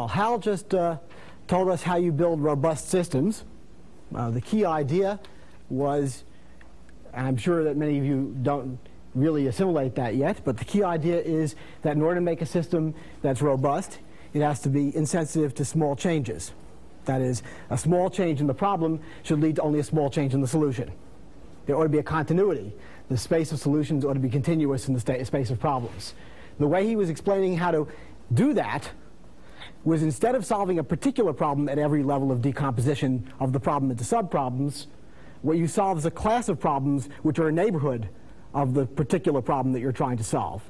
Well, 0.00 0.08
Hal 0.08 0.38
just 0.38 0.72
uh, 0.72 0.96
told 1.46 1.68
us 1.68 1.82
how 1.82 1.96
you 1.96 2.10
build 2.10 2.40
robust 2.40 2.88
systems. 2.88 3.44
Uh, 4.14 4.30
the 4.30 4.40
key 4.40 4.64
idea 4.64 5.20
was, 5.68 6.24
and 7.12 7.26
I'm 7.26 7.36
sure 7.36 7.64
that 7.64 7.76
many 7.76 7.98
of 7.98 8.06
you 8.06 8.34
don't 8.40 8.78
really 9.14 9.46
assimilate 9.48 9.94
that 9.96 10.14
yet, 10.14 10.40
but 10.42 10.56
the 10.56 10.64
key 10.64 10.82
idea 10.82 11.20
is 11.20 11.54
that 11.82 11.96
in 11.96 12.00
order 12.00 12.14
to 12.14 12.22
make 12.22 12.40
a 12.40 12.46
system 12.46 12.94
that's 13.20 13.42
robust, 13.42 13.98
it 14.32 14.40
has 14.40 14.60
to 14.60 14.70
be 14.70 14.96
insensitive 14.96 15.54
to 15.56 15.66
small 15.66 15.94
changes. 15.94 16.52
That 17.04 17.20
is, 17.20 17.42
a 17.68 17.76
small 17.76 18.08
change 18.08 18.40
in 18.40 18.46
the 18.46 18.54
problem 18.54 19.00
should 19.22 19.40
lead 19.40 19.56
to 19.56 19.62
only 19.62 19.80
a 19.80 19.84
small 19.84 20.08
change 20.08 20.32
in 20.32 20.40
the 20.40 20.48
solution. 20.48 20.90
There 21.66 21.76
ought 21.76 21.82
to 21.82 21.90
be 21.90 21.98
a 21.98 22.02
continuity. 22.02 22.72
The 23.10 23.18
space 23.18 23.52
of 23.52 23.58
solutions 23.58 24.06
ought 24.06 24.14
to 24.14 24.18
be 24.18 24.30
continuous 24.30 24.88
in 24.88 24.94
the 24.94 25.24
space 25.26 25.50
of 25.50 25.60
problems. 25.60 26.14
The 26.58 26.66
way 26.66 26.86
he 26.86 26.96
was 26.96 27.10
explaining 27.10 27.58
how 27.58 27.70
to 27.72 27.86
do 28.32 28.54
that 28.54 28.90
was 29.84 30.02
instead 30.02 30.34
of 30.34 30.44
solving 30.44 30.78
a 30.78 30.84
particular 30.84 31.32
problem 31.32 31.68
at 31.68 31.78
every 31.78 32.02
level 32.02 32.30
of 32.30 32.42
decomposition 32.42 33.32
of 33.38 33.52
the 33.52 33.60
problem 33.60 33.90
into 33.90 34.04
subproblems, 34.04 34.86
what 35.42 35.56
you 35.56 35.66
solve 35.66 35.98
is 35.98 36.04
a 36.04 36.10
class 36.10 36.48
of 36.48 36.60
problems 36.60 37.08
which 37.22 37.38
are 37.38 37.48
a 37.48 37.52
neighborhood 37.52 38.08
of 38.52 38.74
the 38.74 38.84
particular 38.84 39.40
problem 39.40 39.72
that 39.72 39.80
you're 39.80 39.92
trying 39.92 40.18
to 40.18 40.24
solve. 40.24 40.62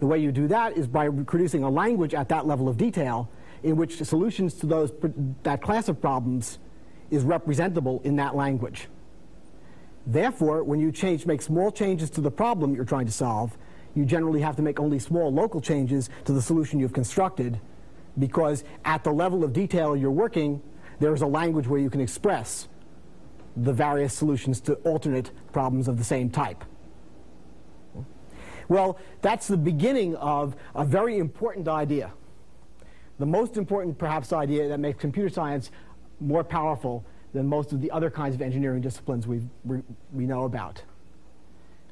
The 0.00 0.06
way 0.06 0.18
you 0.18 0.32
do 0.32 0.48
that 0.48 0.76
is 0.76 0.86
by 0.86 1.08
producing 1.08 1.62
a 1.62 1.70
language 1.70 2.12
at 2.12 2.28
that 2.28 2.46
level 2.46 2.68
of 2.68 2.76
detail 2.76 3.30
in 3.62 3.76
which 3.76 4.02
solutions 4.02 4.54
to 4.54 4.66
those, 4.66 4.92
that 5.44 5.62
class 5.62 5.88
of 5.88 6.00
problems 6.00 6.58
is 7.10 7.22
representable 7.22 8.00
in 8.04 8.16
that 8.16 8.34
language. 8.34 8.88
Therefore, 10.06 10.64
when 10.64 10.80
you 10.80 10.90
change, 10.90 11.24
make 11.24 11.40
small 11.40 11.70
changes 11.70 12.10
to 12.10 12.20
the 12.20 12.30
problem 12.30 12.74
you're 12.74 12.84
trying 12.84 13.06
to 13.06 13.12
solve, 13.12 13.56
you 13.94 14.04
generally 14.04 14.40
have 14.40 14.56
to 14.56 14.62
make 14.62 14.80
only 14.80 14.98
small 14.98 15.32
local 15.32 15.60
changes 15.60 16.10
to 16.24 16.32
the 16.32 16.42
solution 16.42 16.80
you've 16.80 16.92
constructed 16.92 17.60
because 18.18 18.64
at 18.84 19.04
the 19.04 19.12
level 19.12 19.44
of 19.44 19.52
detail 19.52 19.96
you're 19.96 20.10
working, 20.10 20.62
there's 21.00 21.22
a 21.22 21.26
language 21.26 21.66
where 21.66 21.80
you 21.80 21.90
can 21.90 22.00
express 22.00 22.68
the 23.56 23.72
various 23.72 24.14
solutions 24.14 24.60
to 24.60 24.74
alternate 24.76 25.30
problems 25.52 25.88
of 25.88 25.98
the 25.98 26.04
same 26.04 26.30
type. 26.30 26.64
Well, 28.68 28.98
that's 29.20 29.48
the 29.48 29.56
beginning 29.56 30.16
of 30.16 30.56
a 30.74 30.84
very 30.84 31.18
important 31.18 31.68
idea. 31.68 32.12
The 33.18 33.26
most 33.26 33.56
important, 33.56 33.98
perhaps, 33.98 34.32
idea 34.32 34.68
that 34.68 34.80
makes 34.80 35.00
computer 35.00 35.28
science 35.28 35.70
more 36.20 36.42
powerful 36.44 37.04
than 37.34 37.46
most 37.46 37.72
of 37.72 37.80
the 37.80 37.90
other 37.90 38.10
kinds 38.10 38.34
of 38.34 38.42
engineering 38.42 38.80
disciplines 38.80 39.26
we 39.26 39.42
we 39.64 40.26
know 40.26 40.44
about. 40.44 40.82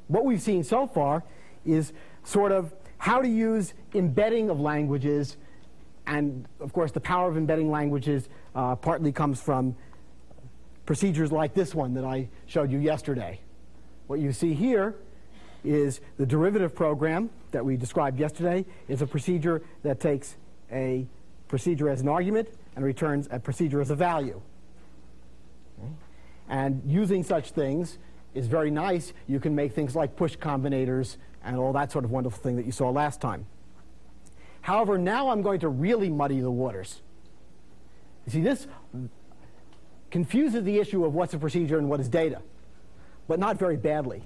What 0.08 0.24
we've 0.24 0.40
seen 0.40 0.64
so 0.64 0.86
far 0.86 1.22
is 1.64 1.92
sort 2.24 2.52
of 2.52 2.74
how 2.98 3.20
to 3.22 3.28
use 3.28 3.74
embedding 3.94 4.50
of 4.50 4.60
languages, 4.60 5.36
and 6.06 6.46
of 6.60 6.72
course 6.72 6.92
the 6.92 7.00
power 7.00 7.28
of 7.28 7.36
embedding 7.36 7.70
languages 7.70 8.28
uh, 8.54 8.74
partly 8.76 9.12
comes 9.12 9.40
from 9.40 9.76
procedures 10.86 11.30
like 11.30 11.54
this 11.54 11.74
one 11.74 11.94
that 11.94 12.04
I 12.04 12.28
showed 12.46 12.70
you 12.70 12.78
yesterday. 12.78 13.40
What 14.06 14.18
you 14.20 14.32
see 14.32 14.54
here 14.54 14.96
is 15.64 16.00
the 16.16 16.26
derivative 16.26 16.74
program 16.74 17.30
that 17.52 17.64
we 17.64 17.76
described 17.76 18.18
yesterday 18.18 18.64
is 18.88 19.02
a 19.02 19.06
procedure 19.06 19.62
that 19.82 20.00
takes 20.00 20.36
a 20.72 21.06
procedure 21.48 21.88
as 21.88 22.00
an 22.00 22.08
argument 22.08 22.48
and 22.76 22.84
returns 22.84 23.28
a 23.30 23.38
procedure 23.38 23.80
as 23.80 23.90
a 23.90 23.94
value. 23.94 24.40
And 26.48 26.82
using 26.84 27.22
such 27.22 27.50
things 27.52 27.98
is 28.34 28.46
very 28.46 28.70
nice. 28.70 29.12
You 29.28 29.38
can 29.38 29.54
make 29.54 29.72
things 29.72 29.94
like 29.94 30.16
push 30.16 30.36
combinators 30.36 31.16
and 31.44 31.56
all 31.56 31.72
that 31.72 31.92
sort 31.92 32.04
of 32.04 32.10
wonderful 32.10 32.42
thing 32.42 32.56
that 32.56 32.66
you 32.66 32.72
saw 32.72 32.90
last 32.90 33.20
time. 33.20 33.46
However, 34.70 34.98
now 34.98 35.30
I'm 35.30 35.42
going 35.42 35.58
to 35.60 35.68
really 35.68 36.10
muddy 36.10 36.40
the 36.40 36.48
waters. 36.48 37.02
You 38.24 38.30
see, 38.30 38.40
this 38.40 38.68
confuses 40.12 40.62
the 40.62 40.78
issue 40.78 41.04
of 41.04 41.12
what's 41.12 41.34
a 41.34 41.38
procedure 41.38 41.76
and 41.76 41.88
what 41.88 41.98
is 41.98 42.08
data, 42.08 42.40
but 43.26 43.40
not 43.40 43.58
very 43.58 43.76
badly. 43.76 44.22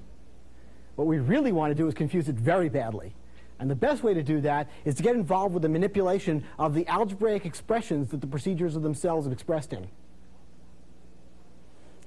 What 0.97 1.07
we 1.07 1.19
really 1.19 1.51
want 1.51 1.71
to 1.71 1.75
do 1.75 1.89
is 1.89 1.95
confuse 1.95 2.29
it 2.29 2.35
very 2.35 2.69
badly. 2.69 3.15
And 3.59 3.71
the 3.71 3.75
best 3.75 4.03
way 4.03 4.13
to 4.13 4.23
do 4.23 4.43
that 4.43 4.69
is 4.85 4.97
to 4.97 5.03
get 5.03 5.17
involved 5.17 5.55
with 5.55 5.63
the 5.63 5.71
manipulation 5.71 6.45
of 6.59 6.75
the 6.75 6.87
algebraic 6.89 7.47
expressions 7.47 8.11
that 8.11 8.21
the 8.21 8.27
procedures 8.27 8.75
themselves 8.75 9.27
are 9.27 9.33
expressed 9.33 9.73
in. 9.73 9.89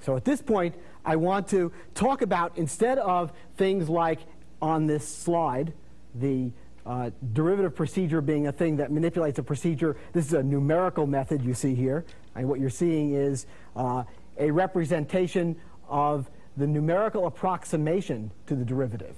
So 0.01 0.15
at 0.15 0.25
this 0.25 0.43
point, 0.43 0.75
I 1.03 1.15
want 1.15 1.47
to 1.47 1.71
talk 1.95 2.21
about, 2.21 2.55
instead 2.55 2.99
of 2.99 3.31
things 3.55 3.89
like 3.89 4.19
on 4.61 4.85
this 4.85 5.07
slide, 5.07 5.73
the 6.13 6.51
uh, 6.87 7.11
derivative 7.33 7.75
procedure 7.75 8.21
being 8.21 8.47
a 8.47 8.51
thing 8.51 8.77
that 8.77 8.91
manipulates 8.91 9.37
a 9.37 9.43
procedure, 9.43 9.97
this 10.13 10.25
is 10.25 10.33
a 10.33 10.41
numerical 10.41 11.05
method 11.05 11.43
you 11.43 11.53
see 11.53 11.75
here. 11.75 12.05
And 12.33 12.47
what 12.47 12.61
you're 12.61 12.69
seeing 12.69 13.13
is 13.13 13.45
uh, 13.75 14.03
a 14.37 14.49
representation 14.49 15.57
of 15.89 16.29
the 16.55 16.65
numerical 16.65 17.27
approximation 17.27 18.31
to 18.47 18.55
the 18.55 18.63
derivative. 18.63 19.15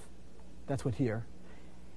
That's 0.65 0.83
what 0.83 0.95
here. 0.95 1.25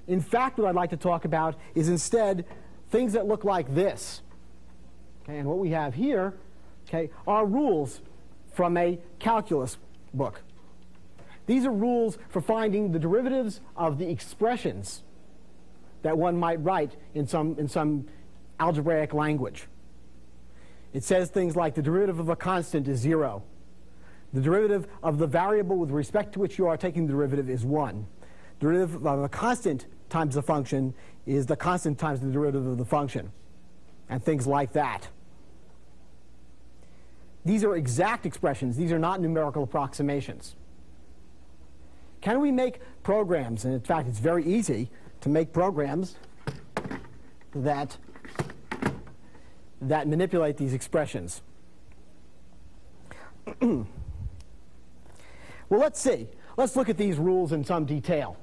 In 0.06 0.20
fact, 0.20 0.58
what 0.58 0.68
I'd 0.68 0.74
like 0.74 0.90
to 0.90 0.96
talk 0.96 1.24
about 1.24 1.56
is 1.74 1.88
instead 1.88 2.44
things 2.90 3.14
that 3.14 3.26
look 3.26 3.44
like 3.44 3.74
this. 3.74 4.20
Okay, 5.24 5.38
and 5.38 5.48
what 5.48 5.58
we 5.58 5.70
have 5.70 5.94
here 5.94 6.34
okay, 6.86 7.08
are 7.26 7.46
rules 7.46 8.02
from 8.52 8.76
a 8.76 8.98
calculus 9.18 9.78
book. 10.12 10.42
These 11.46 11.64
are 11.64 11.72
rules 11.72 12.18
for 12.28 12.42
finding 12.42 12.92
the 12.92 12.98
derivatives 12.98 13.60
of 13.74 13.98
the 13.98 14.10
expressions 14.10 15.02
that 16.02 16.16
one 16.16 16.36
might 16.36 16.62
write 16.62 16.96
in 17.14 17.26
some, 17.26 17.56
in 17.58 17.68
some 17.68 18.06
algebraic 18.60 19.14
language. 19.14 19.66
It 20.92 21.04
says 21.04 21.30
things 21.30 21.56
like 21.56 21.74
the 21.74 21.82
derivative 21.82 22.18
of 22.18 22.28
a 22.28 22.36
constant 22.36 22.86
is 22.86 23.00
0. 23.00 23.42
The 24.32 24.40
derivative 24.40 24.86
of 25.02 25.18
the 25.18 25.26
variable 25.26 25.76
with 25.76 25.90
respect 25.90 26.32
to 26.34 26.38
which 26.38 26.58
you 26.58 26.66
are 26.66 26.76
taking 26.76 27.06
the 27.06 27.12
derivative 27.12 27.48
is 27.48 27.64
1. 27.64 28.06
The 28.58 28.66
derivative 28.66 29.06
of 29.06 29.22
a 29.22 29.28
constant 29.28 29.86
times 30.08 30.34
the 30.34 30.42
function 30.42 30.94
is 31.26 31.46
the 31.46 31.56
constant 31.56 31.98
times 31.98 32.20
the 32.20 32.30
derivative 32.30 32.66
of 32.66 32.78
the 32.78 32.84
function, 32.84 33.32
and 34.08 34.22
things 34.22 34.46
like 34.46 34.72
that. 34.72 35.08
These 37.44 37.64
are 37.64 37.74
exact 37.76 38.26
expressions. 38.26 38.76
These 38.76 38.92
are 38.92 38.98
not 38.98 39.20
numerical 39.20 39.62
approximations. 39.62 40.54
Can 42.20 42.40
we 42.40 42.52
make 42.52 42.80
programs, 43.02 43.64
and 43.64 43.74
in 43.74 43.80
fact 43.80 44.08
it's 44.08 44.20
very 44.20 44.44
easy 44.44 44.90
to 45.22 45.28
make 45.28 45.52
programs 45.52 46.16
that, 47.54 47.96
that 49.80 50.06
manipulate 50.06 50.56
these 50.56 50.74
expressions? 50.74 51.42
Well, 55.72 55.80
let's 55.80 56.00
see. 56.00 56.28
Let's 56.58 56.76
look 56.76 56.90
at 56.90 56.98
these 56.98 57.16
rules 57.16 57.50
in 57.52 57.64
some 57.64 57.86
detail. 57.86 58.36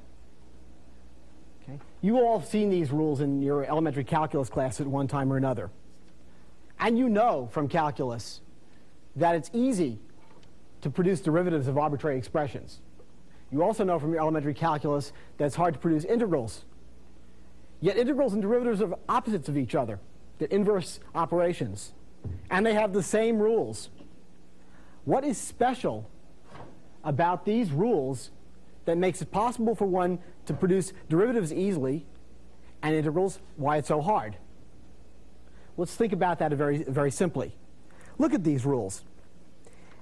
Okay? 1.61 1.77
You 2.01 2.17
all 2.17 2.39
have 2.39 2.49
seen 2.49 2.71
these 2.71 2.89
rules 2.89 3.21
in 3.21 3.43
your 3.43 3.65
elementary 3.65 4.03
calculus 4.03 4.49
class 4.49 4.81
at 4.81 4.87
one 4.87 5.07
time 5.07 5.31
or 5.31 5.37
another. 5.37 5.69
And 6.79 6.97
you 6.97 7.07
know 7.07 7.47
from 7.51 7.67
calculus 7.67 8.41
that 9.15 9.35
it's 9.35 9.51
easy 9.53 9.99
to 10.81 10.89
produce 10.89 11.21
derivatives 11.21 11.67
of 11.67 11.77
arbitrary 11.77 12.17
expressions. 12.17 12.79
You 13.51 13.61
also 13.61 13.83
know 13.83 13.99
from 13.99 14.11
your 14.11 14.21
elementary 14.21 14.55
calculus 14.55 15.13
that 15.37 15.45
it's 15.45 15.55
hard 15.55 15.75
to 15.75 15.79
produce 15.79 16.05
integrals. 16.05 16.65
Yet 17.81 17.97
integrals 17.97 18.33
and 18.33 18.41
derivatives 18.41 18.81
are 18.81 18.97
opposites 19.07 19.47
of 19.47 19.57
each 19.57 19.75
other. 19.75 19.99
They're 20.37 20.47
inverse 20.49 20.99
operations. 21.15 21.93
And 22.49 22.65
they 22.65 22.73
have 22.73 22.93
the 22.93 23.03
same 23.03 23.39
rules. 23.39 23.89
What 25.05 25.23
is 25.23 25.37
special 25.37 26.09
about 27.03 27.45
these 27.45 27.71
rules 27.71 28.31
that 28.85 28.97
makes 28.97 29.21
it 29.21 29.31
possible 29.31 29.75
for 29.75 29.85
one 29.85 30.19
to 30.45 30.53
produce 30.53 30.93
derivatives 31.09 31.53
easily 31.53 32.05
and 32.81 32.95
integrals, 32.95 33.39
why 33.55 33.77
it's 33.77 33.87
so 33.87 34.01
hard. 34.01 34.37
Let's 35.77 35.95
think 35.95 36.11
about 36.11 36.39
that 36.39 36.51
very, 36.53 36.83
very 36.83 37.11
simply. 37.11 37.55
Look 38.17 38.33
at 38.33 38.43
these 38.43 38.65
rules. 38.65 39.03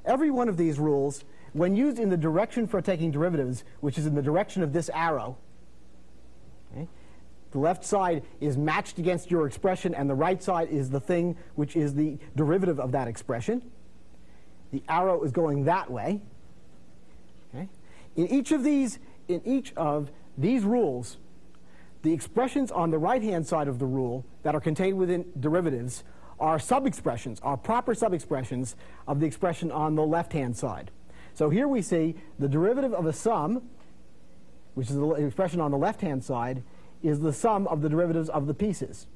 Every 0.06 0.32
one 0.32 0.48
of 0.50 0.58
these 0.58 0.80
rules, 0.80 1.24
when 1.54 1.76
used 1.76 2.00
in 2.00 2.10
the 2.10 2.18
direction 2.18 2.66
for 2.66 2.82
taking 2.82 3.12
derivatives, 3.12 3.64
which 3.82 3.98
is 3.98 4.06
in 4.06 4.16
the 4.16 4.22
direction 4.22 4.64
of 4.64 4.74
this 4.74 4.90
arrow, 4.94 5.38
the 7.58 7.64
left 7.64 7.84
side 7.84 8.22
is 8.40 8.56
matched 8.56 9.00
against 9.00 9.32
your 9.32 9.48
expression, 9.48 9.96
and 9.96 10.08
the 10.08 10.16
right 10.16 10.42
side 10.42 10.70
is 10.70 10.92
the 10.92 11.00
thing 11.00 11.36
which 11.56 11.76
is 11.76 11.96
the 11.96 12.20
derivative 12.36 12.80
of 12.80 12.92
that 12.92 13.08
expression. 13.08 13.64
The 14.72 14.84
arrow 14.88 15.24
is 15.24 15.32
going 15.32 15.66
that 15.66 15.90
way. 15.90 16.22
In 18.16 18.28
each 18.28 18.52
of 18.52 18.64
these, 18.64 19.00
in 19.28 19.42
each 19.46 19.74
of 19.76 20.12
these 20.38 20.64
rules, 20.64 21.18
the 22.02 22.14
expressions 22.14 22.72
on 22.72 22.90
the 22.90 22.98
right-hand 22.98 23.46
side 23.46 23.68
of 23.68 23.80
the 23.80 23.86
rule 23.86 24.26
that 24.44 24.56
are 24.56 24.62
contained 24.62 24.98
within 24.98 25.26
derivatives 25.40 26.04
are 26.40 26.58
sub-expressions, 26.58 27.40
are 27.42 27.58
proper 27.58 27.94
sub-expressions 27.94 28.76
of 29.08 29.20
the 29.20 29.26
expression 29.26 29.72
on 29.72 29.96
the 29.96 30.04
left-hand 30.04 30.58
side. 30.58 30.90
So 31.34 31.50
here 31.50 31.68
we 31.68 31.82
see 31.82 32.16
the 32.40 32.48
derivative 32.48 32.94
of 32.94 33.06
a 33.06 33.14
sum, 33.14 33.64
which 34.74 34.90
is 34.90 34.96
the 34.96 35.12
expression 35.14 35.62
on 35.62 35.72
the 35.72 35.78
left-hand 35.78 36.24
side, 36.24 36.64
is 37.04 37.20
the 37.20 37.34
sum 37.34 37.68
of 37.68 37.82
the 37.82 37.90
derivatives 37.90 38.30
of 38.30 38.48
the 38.48 38.54
pieces. 38.54 39.08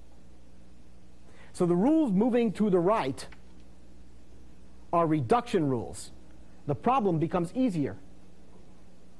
So 1.53 1.65
the 1.65 1.75
rules 1.75 2.11
moving 2.11 2.51
to 2.53 2.69
the 2.69 2.79
right 2.79 3.25
are 4.93 5.07
reduction 5.07 5.67
rules. 5.67 6.11
The 6.67 6.75
problem 6.75 7.19
becomes 7.19 7.51
easier. 7.53 7.97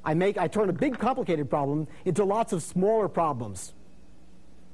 I 0.03 0.13
make 0.13 0.37
I 0.37 0.47
turn 0.47 0.69
a 0.69 0.73
big 0.73 0.97
complicated 0.97 1.49
problem 1.49 1.87
into 2.05 2.23
lots 2.23 2.53
of 2.53 2.63
smaller 2.63 3.07
problems 3.07 3.73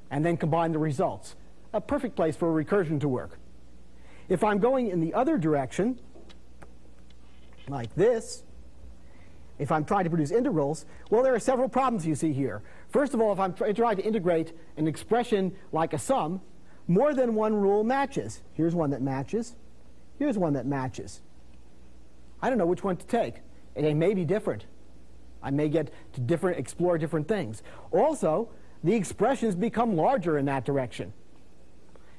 and 0.10 0.26
then 0.26 0.38
combine 0.38 0.72
the 0.72 0.80
results. 0.80 1.36
A 1.74 1.82
perfect 1.82 2.16
place 2.16 2.36
for 2.36 2.58
a 2.58 2.64
recursion 2.64 3.00
to 3.02 3.08
work. 3.08 3.38
If 4.30 4.44
I'm 4.44 4.60
going 4.60 4.90
in 4.90 5.00
the 5.00 5.14
other 5.14 5.38
direction, 5.38 6.00
like 7.68 7.94
this, 7.96 8.44
if 9.60 9.72
I'm 9.72 9.86
trying 9.86 10.04
to 10.04 10.10
produce 10.10 10.32
integrals, 10.32 10.86
well, 11.10 11.24
there 11.24 11.34
are 11.34 11.40
several 11.40 11.70
problems 11.70 12.06
you 12.06 12.16
see 12.16 12.34
here. 12.34 12.62
First 12.90 13.14
of 13.14 13.22
all, 13.22 13.34
if 13.34 13.40
I'm 13.40 13.54
trying 13.54 13.98
to 13.98 14.06
integrate 14.06 14.54
an 14.78 14.88
expression 14.88 15.56
like 15.72 15.94
a 15.94 16.00
sum, 16.00 16.42
more 16.88 17.14
than 17.14 17.36
one 17.36 17.56
rule 17.56 17.84
matches. 17.84 18.42
Here's 18.54 18.74
one 18.74 18.92
that 18.92 19.02
matches. 19.02 19.56
Here's 20.20 20.38
one 20.38 20.54
that 20.54 20.66
matches. 20.66 21.22
I 22.42 22.50
don't 22.50 22.58
know 22.58 22.66
which 22.66 22.84
one 22.84 22.98
to 22.98 23.06
take. 23.06 23.42
And 23.76 23.86
they 23.86 23.94
may 23.94 24.14
be 24.14 24.26
different. 24.26 24.66
I 25.44 25.52
may 25.52 25.70
get 25.70 25.92
to 26.14 26.22
different, 26.22 26.58
explore 26.58 26.98
different 26.98 27.28
things. 27.28 27.62
Also, 27.92 28.50
the 28.84 28.94
expressions 28.94 29.56
become 29.56 29.96
larger 29.96 30.38
in 30.38 30.46
that 30.46 30.66
direction. 30.66 31.14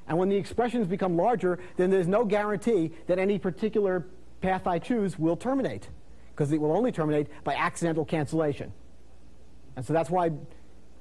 And 0.07 0.17
when 0.17 0.29
the 0.29 0.35
expressions 0.35 0.87
become 0.87 1.15
larger, 1.15 1.59
then 1.77 1.89
there's 1.89 2.07
no 2.07 2.25
guarantee 2.25 2.91
that 3.07 3.19
any 3.19 3.37
particular 3.37 4.05
path 4.41 4.67
I 4.67 4.79
choose 4.79 5.19
will 5.19 5.35
terminate, 5.35 5.89
because 6.39 6.53
it 6.53 6.61
will 6.61 6.71
only 6.71 6.89
terminate 6.89 7.27
by 7.43 7.53
accidental 7.53 8.05
cancellation. 8.05 8.71
And 9.75 9.85
so 9.85 9.91
that's 9.91 10.09
why 10.09 10.31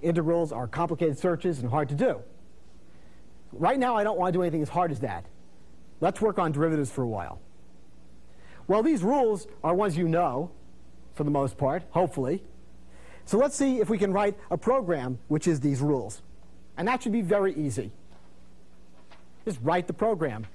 integrals 0.03 0.51
are 0.51 0.67
complicated 0.67 1.17
searches 1.17 1.61
and 1.61 1.71
hard 1.71 1.91
to 1.91 1.95
do. 1.95 2.21
Right 3.53 3.79
now, 3.79 3.95
I 3.95 4.03
don't 4.03 4.19
want 4.19 4.33
to 4.33 4.37
do 4.37 4.43
anything 4.43 4.63
as 4.63 4.69
hard 4.69 4.91
as 4.91 4.99
that. 4.99 5.25
Let's 6.01 6.21
work 6.21 6.41
on 6.41 6.51
derivatives 6.51 6.91
for 6.91 7.03
a 7.03 7.07
while. 7.07 7.41
Well, 8.67 8.83
these 8.83 9.05
rules 9.05 9.47
are 9.63 9.77
ones 9.77 9.97
you 9.97 10.09
know, 10.09 10.51
for 11.15 11.23
the 11.23 11.31
most 11.31 11.57
part, 11.57 11.85
hopefully. 11.91 12.43
So 13.25 13.39
let's 13.39 13.55
see 13.55 13.79
if 13.79 13.89
we 13.89 13.97
can 13.97 14.13
write 14.13 14.37
a 14.51 14.59
program 14.59 15.21
which 15.29 15.47
is 15.47 15.61
these 15.61 15.81
rules. 15.81 16.21
And 16.77 16.89
that 16.89 17.01
should 17.01 17.13
be 17.13 17.23
very 17.23 17.55
easy. 17.55 17.93
Just 19.45 19.61
write 19.63 19.87
the 19.87 19.93
program. 19.93 20.47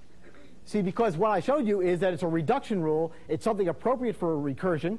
See, 0.65 0.81
because 0.81 1.17
what 1.17 1.31
I 1.31 1.39
showed 1.39 1.67
you 1.67 1.81
is 1.81 1.99
that 1.99 2.13
it's 2.13 2.23
a 2.23 2.27
reduction 2.27 2.81
rule. 2.81 3.11
It's 3.27 3.43
something 3.43 3.67
appropriate 3.67 4.15
for 4.15 4.33
a 4.33 4.53
recursion. 4.53 4.97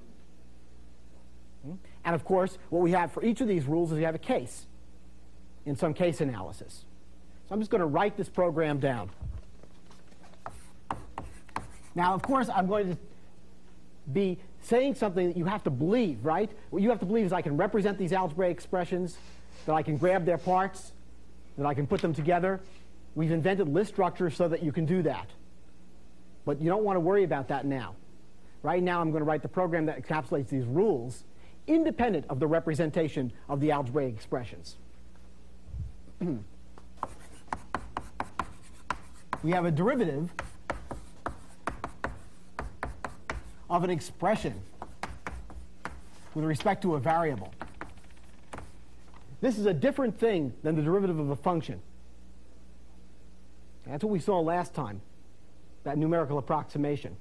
Hmm? 1.65 1.75
And 2.05 2.15
of 2.15 2.25
course, 2.25 2.59
what 2.71 2.83
we 2.83 2.91
have 2.93 3.13
for 3.13 3.25
each 3.25 3.41
of 3.41 3.49
these 3.49 3.65
rules 3.65 3.91
is 3.91 3.99
we 3.99 4.05
have 4.05 4.15
a 4.15 4.19
case 4.19 4.67
in 5.65 5.77
some 5.77 5.95
case 5.95 6.21
analysis. 6.21 6.85
So 7.49 7.55
I'm 7.55 7.61
just 7.61 7.71
going 7.71 7.81
to 7.81 7.87
write 7.87 8.17
this 8.17 8.29
program 8.29 8.79
down. 8.79 9.11
Now, 11.95 12.15
of 12.15 12.23
course, 12.23 12.49
I'm 12.55 12.67
going 12.67 12.91
to 12.91 12.99
be 14.13 14.39
saying 14.63 14.97
something 14.97 15.29
that 15.29 15.37
you 15.37 15.45
have 15.45 15.63
to 15.65 15.71
believe, 15.71 16.25
right? 16.25 16.51
What 16.71 16.83
you 16.83 16.91
have 16.91 17.01
to 17.01 17.07
believe 17.07 17.27
is 17.27 17.33
I 17.33 17.43
can 17.43 17.57
represent 17.57 17.99
these 17.99 18.13
algebraic 18.13 18.53
expressions, 18.57 19.17
that 19.67 19.75
I 19.75 19.83
can 19.83 19.97
grab 19.97 20.25
their 20.25 20.39
parts, 20.39 20.93
that 21.57 21.67
I 21.67 21.75
can 21.75 21.87
put 21.87 22.01
them 22.01 22.13
together. 22.13 22.61
We've 23.15 23.31
invented 23.31 23.69
list 23.69 23.93
structures 23.93 24.37
so 24.37 24.49
that 24.49 24.63
you 24.63 24.73
can 24.73 24.87
do 24.87 25.03
that. 25.03 25.29
But 26.45 26.61
you 26.61 26.69
don't 26.69 26.85
want 26.85 26.97
to 26.97 27.01
worry 27.01 27.25
about 27.25 27.49
that 27.49 27.65
now. 27.65 27.95
Right 28.63 28.83
now, 28.83 29.01
I'm 29.01 29.11
going 29.11 29.21
to 29.21 29.27
write 29.27 29.43
the 29.43 29.49
program 29.49 29.87
that 29.87 30.03
encapsulates 30.03 30.49
these 30.49 30.65
rules 30.65 31.25
independent 31.67 32.27
of 32.29 32.41
the 32.41 32.47
representation 32.47 33.33
of 33.49 33.61
the 33.61 33.71
algebraic 33.71 34.15
expressions. 34.15 34.77
we 39.43 39.51
have 39.51 39.65
a 39.65 39.71
derivative 39.71 40.31
of 43.71 43.83
an 43.83 43.91
expression 43.91 44.55
with 46.35 46.45
respect 46.45 46.83
to 46.83 46.95
a 46.95 47.01
variable. 47.01 47.53
This 49.41 49.59
is 49.59 49.67
a 49.67 49.75
different 49.75 50.19
thing 50.19 50.53
than 50.63 50.77
the 50.77 50.83
derivative 50.83 51.19
of 51.19 51.31
a 51.31 51.37
function. 51.37 51.81
That's 53.87 54.03
what 54.03 54.11
we 54.11 54.19
saw 54.19 54.41
last 54.41 54.75
time, 54.75 55.01
that 55.85 55.99
numerical 55.99 56.39
approximation. 56.39 57.17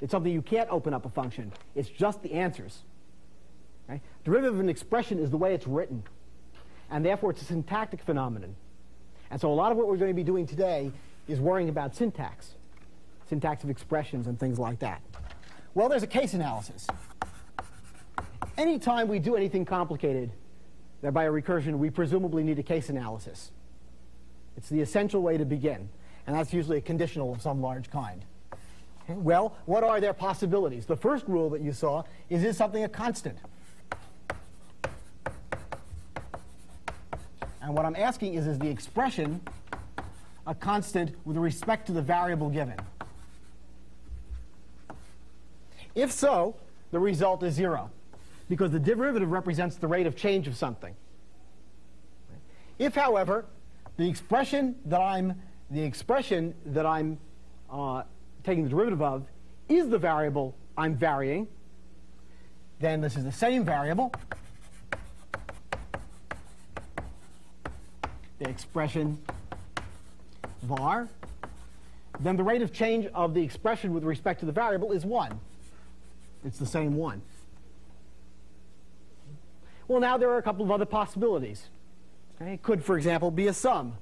It's 0.00 0.10
something 0.10 0.32
you 0.32 0.42
can't 0.42 0.70
open 0.70 0.94
up 0.94 1.04
a 1.04 1.10
function. 1.10 1.52
It's 1.74 1.88
just 1.88 2.22
the 2.22 2.32
answers. 2.32 2.78
Okay? 3.88 4.00
Derivative 4.24 4.54
of 4.54 4.60
an 4.60 4.68
expression 4.68 5.18
is 5.18 5.30
the 5.30 5.36
way 5.36 5.54
it's 5.54 5.66
written. 5.66 6.02
And 6.90 7.04
therefore, 7.04 7.30
it's 7.30 7.42
a 7.42 7.44
syntactic 7.44 8.00
phenomenon. 8.02 8.56
And 9.30 9.40
so 9.40 9.52
a 9.52 9.54
lot 9.54 9.70
of 9.70 9.78
what 9.78 9.86
we're 9.86 9.96
going 9.96 10.10
to 10.10 10.14
be 10.14 10.24
doing 10.24 10.46
today 10.46 10.90
is 11.28 11.38
worrying 11.38 11.68
about 11.68 11.94
syntax, 11.94 12.54
syntax 13.28 13.62
of 13.62 13.70
expressions 13.70 14.26
and 14.26 14.38
things 14.38 14.58
like 14.58 14.80
that. 14.80 15.02
Well, 15.74 15.88
there's 15.88 16.02
a 16.02 16.08
case 16.08 16.34
analysis. 16.34 16.86
Anytime 18.58 19.06
we 19.06 19.20
do 19.20 19.36
anything 19.36 19.64
complicated, 19.64 20.32
that 21.02 21.12
by 21.12 21.24
a 21.24 21.30
recursion, 21.30 21.78
we 21.78 21.90
presumably 21.90 22.42
need 22.42 22.58
a 22.58 22.62
case 22.62 22.88
analysis. 22.88 23.52
It's 24.56 24.68
the 24.68 24.80
essential 24.80 25.22
way 25.22 25.38
to 25.38 25.44
begin, 25.44 25.88
and 26.26 26.36
that's 26.36 26.52
usually 26.52 26.78
a 26.78 26.80
conditional 26.80 27.32
of 27.32 27.42
some 27.42 27.60
large 27.60 27.90
kind. 27.90 28.24
Well, 29.08 29.56
what 29.66 29.82
are 29.82 30.00
their 30.00 30.12
possibilities? 30.12 30.86
The 30.86 30.96
first 30.96 31.26
rule 31.26 31.50
that 31.50 31.60
you 31.60 31.72
saw 31.72 32.04
is 32.28 32.44
is 32.44 32.56
something 32.56 32.84
a 32.84 32.88
constant? 32.88 33.38
And 37.62 37.74
what 37.74 37.84
I'm 37.84 37.96
asking 37.96 38.34
is, 38.34 38.46
is 38.46 38.58
the 38.58 38.68
expression 38.68 39.40
a 40.46 40.54
constant 40.54 41.14
with 41.24 41.36
respect 41.36 41.86
to 41.86 41.92
the 41.92 42.02
variable 42.02 42.48
given? 42.48 42.78
If 45.94 46.12
so, 46.12 46.56
the 46.92 46.98
result 46.98 47.42
is 47.42 47.54
zero, 47.54 47.90
because 48.48 48.70
the 48.70 48.78
derivative 48.78 49.30
represents 49.30 49.76
the 49.76 49.88
rate 49.88 50.06
of 50.06 50.16
change 50.16 50.46
of 50.46 50.56
something. 50.56 50.94
If, 52.78 52.94
however, 52.94 53.44
the 53.96 54.08
expression 54.08 54.76
that 54.86 55.00
I'm 55.00 55.42
the 55.70 55.82
expression 55.82 56.54
that 56.66 56.84
I'm 56.84 57.18
uh, 57.70 58.02
taking 58.42 58.64
the 58.64 58.70
derivative 58.70 59.02
of 59.02 59.24
is 59.68 59.88
the 59.88 59.98
variable 59.98 60.56
I'm 60.76 60.96
varying, 60.96 61.46
then 62.80 63.00
this 63.00 63.16
is 63.16 63.24
the 63.24 63.32
same 63.32 63.64
variable. 63.64 64.12
The 68.38 68.48
expression 68.48 69.18
var. 70.62 71.08
Then 72.18 72.36
the 72.36 72.42
rate 72.42 72.62
of 72.62 72.72
change 72.72 73.06
of 73.14 73.34
the 73.34 73.42
expression 73.42 73.94
with 73.94 74.02
respect 74.02 74.40
to 74.40 74.46
the 74.46 74.52
variable 74.52 74.92
is 74.92 75.04
1. 75.04 75.38
It's 76.44 76.58
the 76.58 76.66
same 76.66 76.96
one. 76.96 77.22
Well, 79.88 80.00
now 80.00 80.16
there 80.16 80.30
are 80.30 80.38
a 80.38 80.42
couple 80.42 80.64
of 80.64 80.70
other 80.70 80.84
possibilities. 80.84 81.68
Okay? 82.40 82.54
It 82.54 82.62
could, 82.62 82.82
for 82.82 82.96
example, 82.96 83.30
be 83.30 83.46
a 83.46 83.52
sum. 83.52 83.94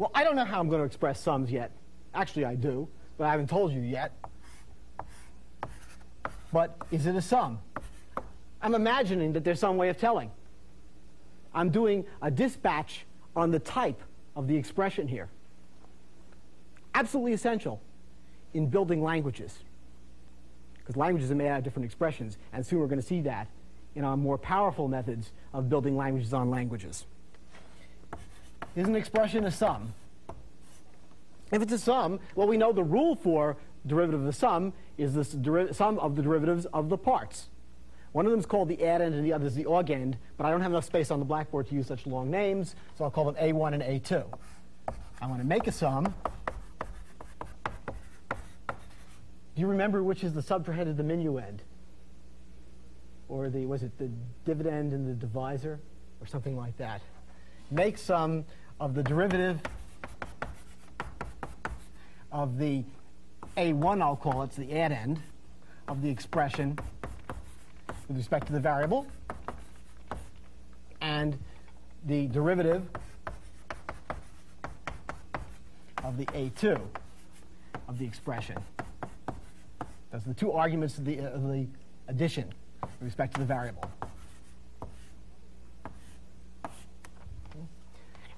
Well, 0.00 0.10
I 0.14 0.24
don't 0.24 0.34
know 0.34 0.46
how 0.46 0.58
I'm 0.58 0.70
going 0.70 0.80
to 0.80 0.86
express 0.86 1.20
sums 1.20 1.52
yet. 1.52 1.72
Actually, 2.14 2.46
I 2.46 2.54
do, 2.54 2.88
but 3.18 3.24
I 3.24 3.32
haven't 3.32 3.50
told 3.50 3.70
you 3.70 3.82
yet. 3.82 4.12
But 6.50 6.74
is 6.90 7.04
it 7.04 7.14
a 7.16 7.20
sum? 7.20 7.58
I'm 8.62 8.74
imagining 8.74 9.34
that 9.34 9.44
there's 9.44 9.60
some 9.60 9.76
way 9.76 9.90
of 9.90 9.98
telling. 9.98 10.30
I'm 11.52 11.68
doing 11.68 12.06
a 12.22 12.30
dispatch 12.30 13.04
on 13.36 13.50
the 13.50 13.58
type 13.58 14.00
of 14.34 14.48
the 14.48 14.56
expression 14.56 15.06
here. 15.06 15.28
Absolutely 16.94 17.34
essential 17.34 17.82
in 18.54 18.68
building 18.68 19.02
languages 19.02 19.58
because 20.78 20.96
languages 20.96 21.30
are 21.30 21.34
made 21.34 21.48
out 21.48 21.58
of 21.58 21.64
different 21.64 21.84
expressions, 21.84 22.38
and 22.54 22.64
soon 22.64 22.78
we're 22.78 22.86
going 22.86 23.02
to 23.02 23.06
see 23.06 23.20
that 23.20 23.48
in 23.94 24.04
our 24.04 24.16
more 24.16 24.38
powerful 24.38 24.88
methods 24.88 25.30
of 25.52 25.68
building 25.68 25.94
languages 25.94 26.32
on 26.32 26.48
languages. 26.48 27.04
Is 28.76 28.86
an 28.86 28.96
expression 28.96 29.44
a 29.44 29.50
sum? 29.50 29.94
If 31.50 31.62
it's 31.62 31.72
a 31.72 31.78
sum, 31.78 32.20
well, 32.34 32.46
we 32.46 32.56
know 32.56 32.72
the 32.72 32.84
rule 32.84 33.16
for 33.16 33.56
derivative 33.86 34.20
of 34.20 34.26
the 34.26 34.32
sum 34.32 34.72
is 34.98 35.14
the 35.14 35.72
sum 35.72 35.98
of 35.98 36.14
the 36.16 36.22
derivatives 36.22 36.66
of 36.66 36.88
the 36.88 36.98
parts. 36.98 37.48
One 38.12 38.26
of 38.26 38.30
them 38.30 38.40
is 38.40 38.46
called 38.46 38.68
the 38.68 38.84
addend 38.84 39.14
and 39.14 39.24
the 39.24 39.32
other 39.32 39.46
is 39.46 39.54
the 39.54 39.64
augend, 39.64 40.14
but 40.36 40.46
I 40.46 40.50
don't 40.50 40.60
have 40.60 40.72
enough 40.72 40.84
space 40.84 41.10
on 41.10 41.18
the 41.18 41.24
blackboard 41.24 41.68
to 41.68 41.74
use 41.74 41.86
such 41.86 42.06
long 42.06 42.30
names, 42.30 42.74
so 42.96 43.04
I'll 43.04 43.10
call 43.10 43.30
them 43.30 43.36
A1 43.36 43.74
and 43.74 43.82
A2. 43.82 44.24
I 45.22 45.26
want 45.26 45.40
to 45.40 45.46
make 45.46 45.66
a 45.66 45.72
sum 45.72 46.14
Do 49.60 49.62
you 49.62 49.68
remember 49.68 50.02
which 50.02 50.24
is 50.24 50.32
the 50.32 50.40
subtrahend 50.40 50.82
and 50.82 50.96
the 50.96 51.02
minuend? 51.02 51.58
Or 53.28 53.50
the, 53.50 53.66
was 53.66 53.82
it 53.82 53.98
the 53.98 54.08
dividend 54.46 54.94
and 54.94 55.06
the 55.06 55.12
divisor? 55.12 55.78
Or 56.20 56.26
something 56.26 56.56
like 56.56 56.76
that. 56.78 57.02
Make 57.70 57.98
some 57.98 58.44
of 58.80 58.94
the 58.94 59.02
derivative 59.02 59.60
of 62.32 62.58
the 62.58 62.82
a1, 63.56 64.02
I'll 64.02 64.16
call 64.16 64.42
it, 64.42 64.50
the 64.52 64.72
addend 64.72 65.20
of 65.86 66.02
the 66.02 66.08
expression 66.08 66.78
with 68.08 68.16
respect 68.16 68.46
to 68.48 68.52
the 68.52 68.60
variable, 68.60 69.06
and 71.00 71.38
the 72.06 72.26
derivative 72.28 72.82
of 76.02 76.16
the 76.16 76.26
A2 76.26 76.80
of 77.88 77.98
the 77.98 78.04
expression. 78.04 78.56
Those 80.10 80.24
are 80.24 80.28
the 80.28 80.34
two 80.34 80.52
arguments 80.52 80.98
of 80.98 81.04
the, 81.04 81.20
uh, 81.20 81.30
of 81.30 81.48
the 81.48 81.66
addition 82.08 82.52
with 82.82 83.02
respect 83.02 83.34
to 83.34 83.40
the 83.40 83.46
variable. 83.46 83.88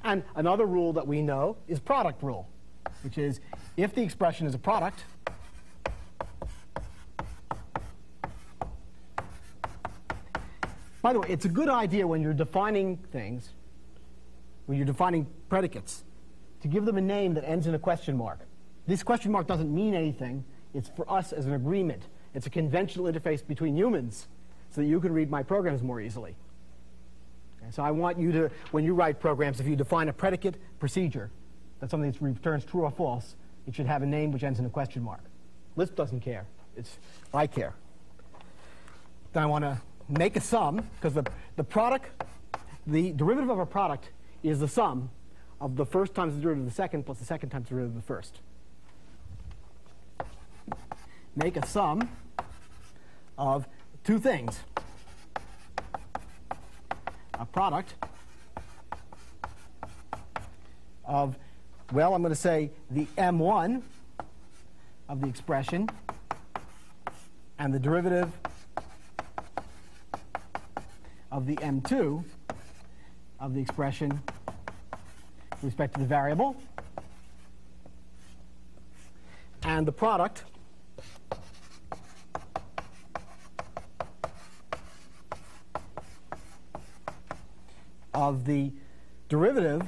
And 0.04 0.23
another 0.35 0.66
rule 0.66 0.92
that 0.94 1.06
we 1.06 1.23
know 1.23 1.56
is 1.68 1.78
product 1.78 2.23
rule, 2.23 2.49
which 3.02 3.18
is 3.18 3.40
if 3.76 3.94
the 3.94 4.02
expression 4.02 4.47
is 4.47 4.54
a 4.54 4.59
product, 4.59 5.04
By 11.02 11.12
the 11.12 11.18
way, 11.18 11.26
it's 11.28 11.44
a 11.44 11.49
good 11.49 11.68
idea 11.68 12.06
when 12.06 12.23
you're 12.23 12.32
defining 12.32 12.97
things, 12.97 13.50
when 14.66 14.78
you're 14.78 14.87
defining 14.87 15.26
predicates, 15.49 16.04
to 16.61 16.68
give 16.68 16.85
them 16.85 16.97
a 16.97 17.00
name 17.00 17.35
that 17.35 17.44
ends 17.44 17.66
in 17.66 17.75
a 17.75 17.78
question 17.78 18.16
mark. 18.16 18.38
This 18.87 19.02
question 19.02 19.32
mark 19.32 19.49
doesn't 19.49 19.75
mean 19.75 19.94
anything. 19.94 20.44
It's 20.75 20.88
for 20.88 21.11
us 21.11 21.32
as 21.32 21.44
an 21.47 21.54
agreement. 21.54 22.04
It's 22.35 22.47
a 22.47 22.50
conventional 22.50 23.12
interface 23.12 23.44
between 23.44 23.76
humans 23.76 24.28
so 24.71 24.80
that 24.80 24.87
you 24.87 25.00
can 25.00 25.12
read 25.12 25.28
my 25.28 25.42
programs 25.42 25.82
more 25.82 26.00
easily. 26.00 26.37
Okay, 27.62 27.71
so 27.71 27.83
I 27.83 27.90
want 27.90 28.19
you 28.19 28.33
to, 28.33 28.50
when 28.73 28.85
you 28.85 28.95
write 28.95 29.21
programs, 29.21 29.61
if 29.61 29.66
you 29.66 29.76
define 29.76 30.09
a 30.09 30.12
predicate 30.12 30.57
procedure, 30.81 31.31
that's 31.81 31.90
something 31.90 32.11
that 32.11 32.21
returns 32.21 32.64
true 32.64 32.83
or 32.83 32.90
false, 32.90 33.37
it 33.66 33.75
should 33.75 33.87
have 33.87 34.02
a 34.02 34.07
name 34.07 34.33
which 34.33 34.42
ends 34.42 34.59
in 34.59 34.66
a 34.66 34.71
question 34.71 35.02
mark. 35.02 35.21
Lisp 35.76 35.95
doesn't 35.95 36.21
care. 36.21 36.47
It's 36.76 36.99
I 37.33 37.47
care. 37.47 37.75
Then 39.33 39.45
I 39.45 39.47
want 39.47 39.64
to 39.64 39.81
make 40.09 40.37
a 40.37 40.40
sum, 40.40 40.88
because 40.97 41.14
the, 41.14 41.25
the 41.57 41.64
product, 41.64 42.25
the 42.87 43.12
derivative 43.12 43.50
of 43.50 43.59
a 43.59 43.66
product 43.66 44.11
is 44.42 44.59
the 44.61 44.69
sum 44.69 45.11
of 45.61 45.76
the 45.76 45.87
first 45.87 46.14
times 46.14 46.35
the 46.35 46.40
derivative 46.40 46.66
of 46.66 46.73
the 46.73 46.75
second 46.75 47.04
plus 47.04 47.19
the 47.19 47.25
second 47.25 47.50
times 47.50 47.69
the 47.69 47.71
derivative 47.71 47.97
of 47.97 48.02
the 48.02 48.07
first. 48.07 48.40
Make 51.37 51.57
a 51.57 51.64
sum 51.64 52.09
of 53.38 53.66
two 54.04 54.19
things. 54.19 54.59
A 57.42 57.44
product 57.44 57.94
of, 61.04 61.37
well, 61.92 62.14
I'm 62.14 62.22
going 62.22 62.32
to 62.32 62.40
say 62.40 62.70
the 62.88 63.06
m1 63.18 63.82
of 65.08 65.20
the 65.20 65.26
expression 65.26 65.90
and 67.58 67.75
the 67.75 67.80
derivative 67.80 68.30
of 71.32 71.49
the 71.49 71.56
m2 71.56 72.22
of 73.40 73.54
the 73.54 73.61
expression 73.61 74.22
with 75.50 75.64
respect 75.64 75.94
to 75.94 76.00
the 76.00 76.06
variable. 76.06 76.54
And 79.64 79.84
the 79.84 79.90
product 79.90 80.44
of 88.29 88.45
the 88.45 88.71
derivative 89.29 89.83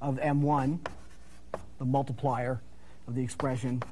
of 0.00 0.18
m1, 0.18 0.78
the 1.78 1.84
multiplier 1.84 2.60
of 3.08 3.16
the 3.16 3.22
expression 3.22 3.82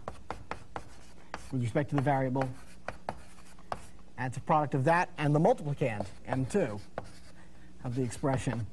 with 1.50 1.60
respect 1.60 1.90
to 1.90 1.96
the 1.96 2.02
variable, 2.02 2.48
and 4.16 4.28
it's 4.28 4.36
a 4.36 4.40
product 4.42 4.74
of 4.74 4.84
that 4.84 5.10
and 5.18 5.34
the 5.34 5.40
multiplicand, 5.40 6.06
m2, 6.28 6.80
of 7.82 7.96
the 7.96 8.02
expression. 8.02 8.64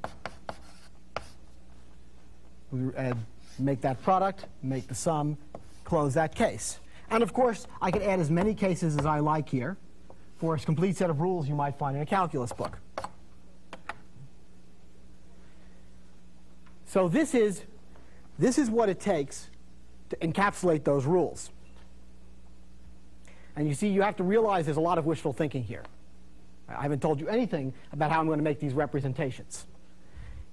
And 2.72 2.96
uh, 2.96 3.14
make 3.58 3.82
that 3.82 4.02
product, 4.04 4.46
make 4.62 4.88
the 4.88 4.96
sum, 4.96 5.36
close 5.84 6.14
that 6.14 6.36
case. 6.36 6.80
And 7.10 7.24
of 7.24 7.34
course, 7.34 7.66
I 7.82 7.90
can 7.90 8.04
add 8.04 8.20
as 8.20 8.30
many 8.30 8.54
cases 8.54 8.98
as 8.98 9.06
I 9.08 9.20
like 9.20 9.50
here 9.50 9.78
for 10.42 10.56
a 10.56 10.60
complete 10.60 10.98
set 10.98 11.12
of 11.12 11.22
rules 11.22 11.48
you 11.48 11.54
might 11.54 11.78
find 11.78 11.96
in 11.96 12.02
a 12.02 12.06
calculus 12.06 12.52
book. 12.52 12.80
So 16.88 17.08
this 17.08 17.36
is, 17.36 17.62
this 18.40 18.58
is 18.58 18.68
what 18.68 18.90
it 18.90 19.00
takes 19.00 19.52
to 20.10 20.16
encapsulate 20.16 20.84
those 20.84 21.06
rules. 21.06 21.52
And 23.56 23.68
you 23.68 23.76
see, 23.76 23.90
you 23.90 24.02
have 24.02 24.16
to 24.16 24.24
realize 24.24 24.66
there's 24.66 24.78
a 24.78 24.82
lot 24.82 24.98
of 24.98 25.06
wishful 25.06 25.32
thinking 25.32 25.64
here. 25.64 25.84
I 26.68 26.82
haven't 26.82 27.04
told 27.04 27.20
you 27.20 27.28
anything 27.28 27.72
about 27.92 28.12
how 28.12 28.20
I'm 28.20 28.26
going 28.26 28.40
to 28.40 28.44
make 28.44 28.60
these 28.60 28.74
representations. 28.74 29.68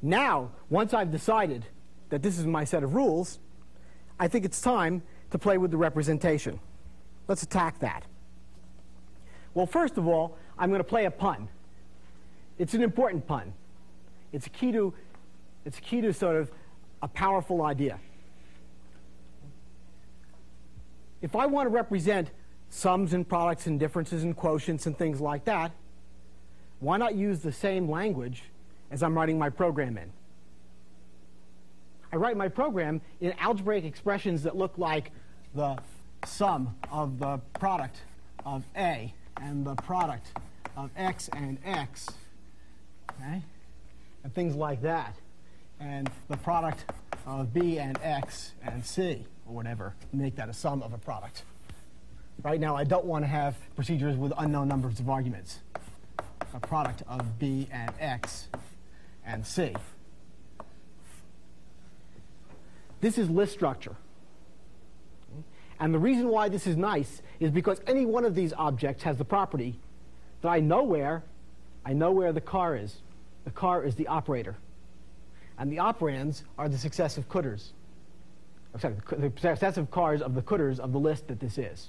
Now, 0.03 0.51
once 0.69 0.93
I've 0.93 1.11
decided 1.11 1.65
that 2.11 2.23
this 2.23 2.39
is 2.39 2.45
my 2.45 2.65
set 2.65 2.83
of 2.83 2.95
rules, 2.95 3.39
I 4.21 4.29
think 4.29 4.45
it's 4.45 4.61
time 4.61 5.03
to 5.31 5.39
play 5.39 5.57
with 5.57 5.71
the 5.71 5.79
representation. 5.79 6.61
Let's 7.27 7.43
attack 7.43 7.79
that. 7.79 8.05
Well, 9.55 9.67
first 9.67 9.99
of 9.99 10.07
all, 10.07 10.37
I'm 10.59 10.71
going 10.71 10.81
to 10.81 10.85
play 10.85 11.05
a 11.05 11.11
pun. 11.11 11.49
It's 12.59 12.75
an 12.75 12.83
important 12.83 13.27
pun. 13.27 13.53
It's 14.33 14.47
a 14.47 14.51
key 14.51 14.73
to, 14.73 14.93
it's 15.65 15.79
a 15.79 15.81
key 15.81 16.01
to 16.01 16.13
sort 16.13 16.37
of 16.37 16.51
a 17.03 17.09
powerful 17.09 17.63
idea. 17.63 17.99
If 21.23 21.35
I 21.35 21.47
want 21.47 21.67
to 21.67 21.71
represent 21.71 22.31
sums 22.71 23.13
and 23.13 23.29
products 23.29 23.67
and 23.67 23.81
differences 23.81 24.23
and 24.23 24.37
quotients 24.37 24.87
and 24.87 24.97
things 24.97 25.21
like 25.21 25.45
that, 25.47 25.73
why 26.81 26.97
not 26.97 27.15
use 27.15 27.41
the 27.41 27.53
same 27.53 27.91
language 27.91 28.45
as 28.91 29.03
I'm 29.03 29.17
writing 29.17 29.39
my 29.39 29.51
program 29.51 29.99
in? 29.99 30.13
I 32.13 32.17
write 32.17 32.37
my 32.37 32.49
program 32.49 33.01
in 33.21 33.35
algebraic 33.39 33.85
expressions 33.85 34.43
that 34.45 34.57
look 34.57 34.79
like 34.79 35.11
the 35.55 35.79
sum 36.25 36.77
of 36.91 37.19
the 37.19 37.39
product 37.59 38.01
of 38.47 38.65
A 38.77 39.13
and 39.41 39.65
the 39.65 39.75
product 39.75 40.33
of 40.77 40.91
X 40.97 41.29
and 41.35 41.59
X, 41.65 42.09
okay? 43.13 43.43
And 44.25 44.35
things 44.35 44.55
like 44.55 44.83
that. 44.83 45.15
And 45.81 46.11
the 46.29 46.37
product 46.37 46.85
of 47.27 47.53
B 47.53 47.79
and 47.79 47.99
X 48.03 48.53
and 48.63 48.85
C, 48.85 49.25
or 49.47 49.55
whatever, 49.55 49.95
make 50.13 50.37
that 50.37 50.49
a 50.49 50.53
sum 50.53 50.83
of 50.83 50.93
a 50.93 50.99
product. 50.99 51.43
Right 52.43 52.61
now, 52.61 52.77
I 52.77 52.85
don't 52.85 53.05
want 53.05 53.25
to 53.25 53.29
have 53.29 53.57
procedures 53.75 54.17
with 54.17 54.33
unknown 54.39 54.69
numbers 54.69 55.01
of 55.01 55.09
arguments. 55.09 55.59
A 56.55 56.61
product 56.61 57.03
of 57.09 57.39
B 57.39 57.69
and 57.71 57.93
X 58.01 58.49
and 59.27 59.47
C. 59.47 59.75
This 63.01 63.19
is 63.19 63.29
list 63.29 63.53
structure. 63.53 63.97
And 65.81 65.95
the 65.95 65.99
reason 65.99 66.29
why 66.29 66.49
this 66.49 66.67
is 66.67 66.77
nice 66.77 67.23
is 67.39 67.51
because 67.51 67.81
any 67.87 68.05
one 68.05 68.25
of 68.25 68.35
these 68.35 68.53
objects 68.53 69.03
has 69.05 69.17
the 69.17 69.25
property 69.25 69.79
that 70.43 70.49
I 70.49 70.61
know 70.61 70.83
where, 70.83 71.23
I 71.85 71.93
know 71.93 72.11
where 72.11 72.33
the 72.33 72.41
car 72.41 72.77
is. 72.77 72.97
The 73.45 73.51
car 73.51 73.85
is 73.85 73.95
the 73.95 74.09
operator. 74.09 74.57
And 75.59 75.73
the 75.73 75.79
operands 75.79 76.43
are 76.59 76.69
the 76.69 76.79
successive 76.79 77.29
cdrs. 77.29 77.71
Sorry, 78.79 78.95
the 79.17 79.33
successive 79.41 79.91
cars 79.91 80.21
of 80.21 80.35
the 80.35 80.43
cdrs 80.43 80.79
of 80.79 80.93
the 80.93 80.99
list 80.99 81.29
that 81.29 81.41
this 81.41 81.59
is. 81.59 81.89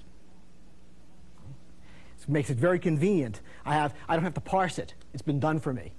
It 2.21 2.29
makes 2.29 2.49
it 2.49 2.57
very 2.57 2.79
convenient. 2.79 3.41
I, 3.65 3.73
have, 3.73 3.93
I 4.07 4.15
don't 4.15 4.23
have 4.23 4.33
to 4.35 4.41
parse 4.41 4.79
it. 4.79 4.93
It's 5.13 5.21
been 5.21 5.39
done 5.39 5.59
for 5.59 5.73
me. 5.73 5.93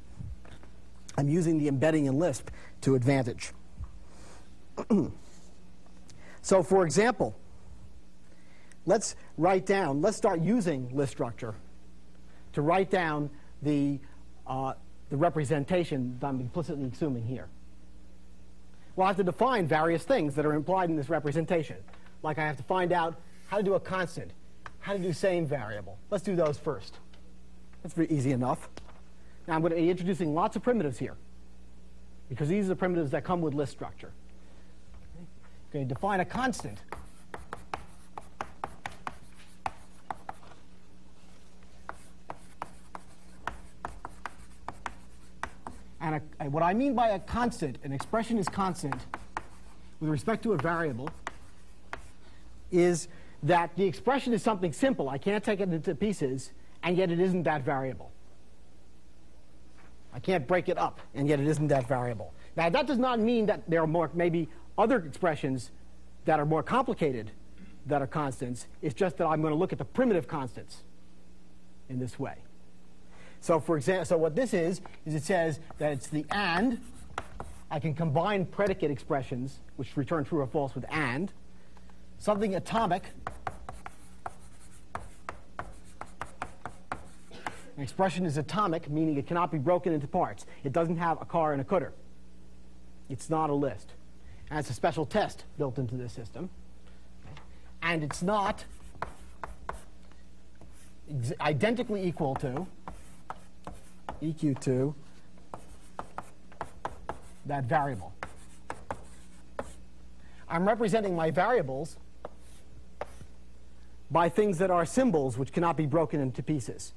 I'm 1.17 1.29
using 1.29 1.59
the 1.59 1.69
embedding 1.69 2.07
in 2.07 2.19
Lisp 2.19 2.51
to 2.83 2.95
advantage. 2.95 3.53
so 6.43 6.63
for 6.63 6.85
example, 6.85 7.37
let's 8.87 9.17
write 9.37 9.67
down, 9.67 10.01
let's 10.01 10.17
start 10.17 10.41
using 10.41 10.89
list 10.95 11.13
structure 11.13 11.55
to 12.53 12.63
write 12.63 12.91
down 12.91 13.31
the, 13.63 13.99
uh, 14.47 14.75
the 15.11 15.17
representation 15.17 16.17
that 16.21 16.27
I'm 16.27 16.41
implicitly 16.41 16.91
assuming 16.93 17.25
here. 17.25 17.49
Well, 18.97 19.07
I 19.07 19.11
have 19.11 19.17
to 19.19 19.25
define 19.25 19.67
various 19.67 20.03
things 20.03 20.35
that 20.35 20.45
are 20.45 20.55
implied 20.55 20.91
in 20.91 20.97
this 20.97 21.09
representation. 21.09 21.77
Like 22.23 22.39
I 22.39 22.47
have 22.47 22.57
to 22.57 22.63
find 22.65 22.93
out 22.93 23.21
how 23.49 23.57
to 23.57 23.63
do 23.63 23.75
a 23.75 23.81
constant 23.81 24.33
how 24.81 24.95
to 24.95 24.99
do 24.99 25.13
same 25.13 25.47
variable. 25.47 25.99
Let's 26.11 26.25
do 26.25 26.35
those 26.35 26.59
first. 26.59 26.99
That's 27.83 27.95
very 27.95 28.09
easy 28.09 28.33
enough. 28.33 28.69
Now 29.47 29.55
I'm 29.55 29.61
going 29.61 29.71
to 29.71 29.77
be 29.77 29.91
introducing 29.91 30.35
lots 30.35 30.57
of 30.57 30.63
primitives 30.63 30.99
here 30.99 31.17
because 32.29 32.49
these 32.49 32.67
are 32.67 32.71
the 32.71 32.77
primitives 32.77 33.11
that 33.11 33.25
come 33.25 33.41
with 33.41 33.55
list 33.55 33.73
structure. 33.73 34.11
Okay. 35.15 35.25
I'm 35.25 35.73
going 35.73 35.89
to 35.89 35.95
define 35.95 36.21
a 36.21 36.25
constant. 36.25 36.79
And 46.11 46.23
a, 46.41 46.51
what 46.51 46.65
I 46.65 46.75
mean 46.75 46.95
by 46.95 47.11
a 47.11 47.21
constant, 47.21 47.79
an 47.85 47.93
expression 47.93 48.37
is 48.37 48.49
constant 48.49 49.07
with 50.01 50.11
respect 50.11 50.43
to 50.43 50.55
a 50.55 50.57
variable, 50.57 51.09
is 52.73 53.07
that 53.45 53.71
the 53.77 53.85
expression 53.85 54.33
is 54.33 54.43
something 54.43 54.73
simple. 54.73 55.09
I 55.09 55.19
can't 55.19 55.45
take 55.45 55.61
it 55.61 55.73
into 55.73 55.95
pieces, 55.95 56.51
and 56.83 56.97
yet 56.97 57.13
it 57.13 57.21
isn't 57.21 57.45
that 57.45 57.63
variable. 57.63 58.11
I 60.13 60.19
can't 60.19 60.49
break 60.49 60.69
it 60.69 60.79
up, 60.79 61.01
and 61.15 61.29
yet 61.29 61.39
it 61.39 61.47
isn't 61.47 61.69
that 61.69 61.87
variable. 61.87 62.35
Now, 62.57 62.69
that 62.71 62.89
does 62.89 62.99
not 62.99 63.21
mean 63.21 63.47
that 63.47 63.71
there 63.71 63.81
are 63.81 63.87
more, 63.87 64.11
maybe 64.13 64.49
other 64.77 64.97
expressions 64.97 65.71
that 66.25 66.41
are 66.41 66.47
more 66.47 66.65
complicated 66.65 67.31
that 67.87 68.03
are 68.03 68.09
constants. 68.09 68.67
It's 68.83 68.95
just 68.95 69.17
that 69.19 69.27
I'm 69.27 69.41
going 69.43 69.55
to 69.55 69.59
look 69.59 69.73
at 69.73 69.79
the 69.79 69.85
primitive 69.85 70.27
constants 70.27 70.83
in 71.89 72.01
this 72.01 72.19
way. 72.19 72.35
So, 73.41 73.59
for 73.59 73.77
example, 73.77 74.05
so 74.05 74.19
what 74.19 74.37
this 74.37 74.53
is, 74.53 74.81
is 75.07 75.15
it 75.15 75.23
says 75.23 75.61
that 75.79 75.93
it's 75.93 76.09
the 76.09 76.25
and. 76.31 76.81
I 77.71 77.79
can 77.79 77.95
combine 77.95 78.47
predicate 78.47 78.91
expressions, 78.91 79.61
which 79.77 79.97
return 79.97 80.25
true 80.25 80.41
or 80.41 80.47
false, 80.47 80.75
with 80.75 80.85
and. 80.91 81.33
Something 82.19 82.55
atomic. 82.55 83.05
An 87.77 87.83
expression 87.85 88.27
is 88.27 88.37
atomic, 88.37 88.91
meaning 88.91 89.17
it 89.17 89.27
cannot 89.27 89.51
be 89.51 89.57
broken 89.57 89.95
into 89.95 90.07
parts. 90.07 90.45
It 90.65 90.73
doesn't 90.73 90.99
have 90.99 91.23
a 91.23 91.25
car 91.25 91.53
and 91.53 91.63
a 91.63 91.65
cdr. 91.65 91.93
It's 93.09 93.31
not 93.31 93.49
a 93.49 93.55
list. 93.55 93.93
And 94.51 94.59
it's 94.59 94.69
a 94.69 94.75
special 94.75 95.07
test 95.07 95.45
built 95.57 95.79
into 95.79 95.95
this 95.95 96.13
system. 96.13 96.51
And 97.83 98.03
it's 98.05 98.23
not 98.23 98.65
identically 101.41 102.05
equal 102.07 102.35
to 102.37 102.67
EQ2 104.23 104.95
that 107.47 107.65
variable. 107.65 108.13
I'm 110.49 110.67
representing 110.67 111.15
my 111.15 111.31
variables 111.31 111.97
by 114.11 114.29
things 114.29 114.59
that 114.59 114.71
are 114.71 114.85
symbols 114.85 115.39
which 115.39 115.53
cannot 115.53 115.77
be 115.77 115.87
broken 115.87 116.21
into 116.21 116.43
pieces. 116.43 116.93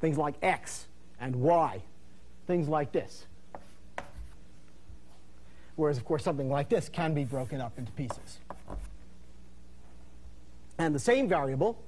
Things 0.00 0.18
like 0.18 0.34
x 0.42 0.86
and 1.20 1.36
y, 1.36 1.82
things 2.46 2.68
like 2.68 2.92
this. 2.92 3.26
Whereas, 5.76 5.96
of 5.96 6.04
course, 6.04 6.22
something 6.22 6.50
like 6.50 6.68
this 6.68 6.88
can 6.88 7.14
be 7.14 7.24
broken 7.24 7.60
up 7.60 7.78
into 7.78 7.92
pieces. 7.92 8.38
And 10.78 10.94
the 10.94 10.98
same 10.98 11.28
variable 11.28 11.78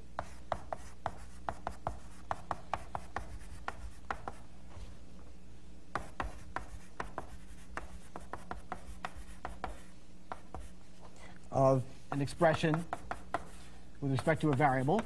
of 11.54 11.82
an 12.10 12.20
expression 12.20 12.84
with 14.00 14.10
respect 14.10 14.42
to 14.42 14.50
a 14.50 14.54
variable. 14.54 15.00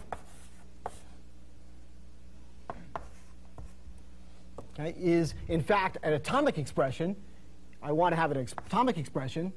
Okay, 4.73 4.95
is 4.99 5.35
in 5.49 5.63
fact 5.63 5.99
an 6.03 6.15
atomic 6.15 6.59
expression. 6.59 7.15
I 7.83 7.93
want 7.93 8.13
to 8.13 8.17
have 8.17 8.33
an 8.33 8.39
ex 8.39 8.53
atomic 8.67 8.99
expression 8.99 9.53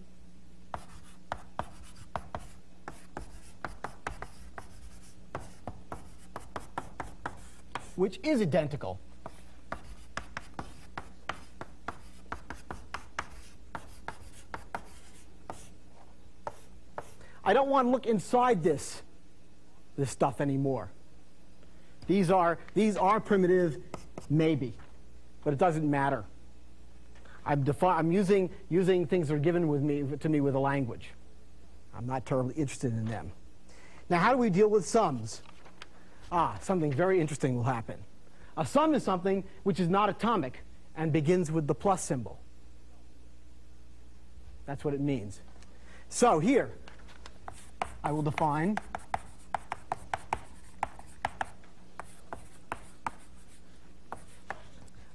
which 7.95 8.19
is 8.23 8.41
identical 8.41 8.99
want 17.71 17.87
to 17.87 17.91
look 17.91 18.05
inside 18.05 18.63
this, 18.63 19.01
this 19.97 20.11
stuff 20.11 20.41
anymore. 20.41 20.91
These 22.07 22.29
are, 22.29 22.59
these 22.73 22.97
are 22.97 23.19
primitive, 23.19 23.77
maybe, 24.29 24.73
but 25.43 25.53
it 25.53 25.59
doesn't 25.59 25.89
matter. 25.89 26.25
I'm, 27.45 27.65
I'm 27.81 28.11
using, 28.11 28.49
using 28.69 29.07
things 29.07 29.27
that 29.29 29.35
are 29.35 29.39
given 29.39 29.67
with 29.67 29.81
me, 29.81 30.03
to 30.19 30.29
me 30.29 30.41
with 30.41 30.55
a 30.55 30.59
language. 30.59 31.11
I'm 31.95 32.05
not 32.05 32.25
terribly 32.25 32.53
interested 32.55 32.93
in 32.93 33.05
them. 33.05 33.31
Now, 34.09 34.19
how 34.19 34.31
do 34.31 34.37
we 34.37 34.49
deal 34.49 34.69
with 34.69 34.85
sums? 34.85 35.41
Ah, 36.31 36.57
something 36.61 36.91
very 36.91 37.19
interesting 37.19 37.55
will 37.55 37.63
happen. 37.63 37.97
A 38.57 38.65
sum 38.65 38.93
is 38.93 39.03
something 39.03 39.43
which 39.63 39.79
is 39.79 39.87
not 39.87 40.09
atomic 40.09 40.63
and 40.95 41.11
begins 41.11 41.51
with 41.51 41.67
the 41.67 41.75
plus 41.75 42.03
symbol. 42.03 42.39
That's 44.65 44.83
what 44.83 44.93
it 44.93 45.01
means. 45.01 45.41
So 46.09 46.39
here, 46.39 46.71
I 48.03 48.11
will 48.11 48.23
define. 48.23 48.77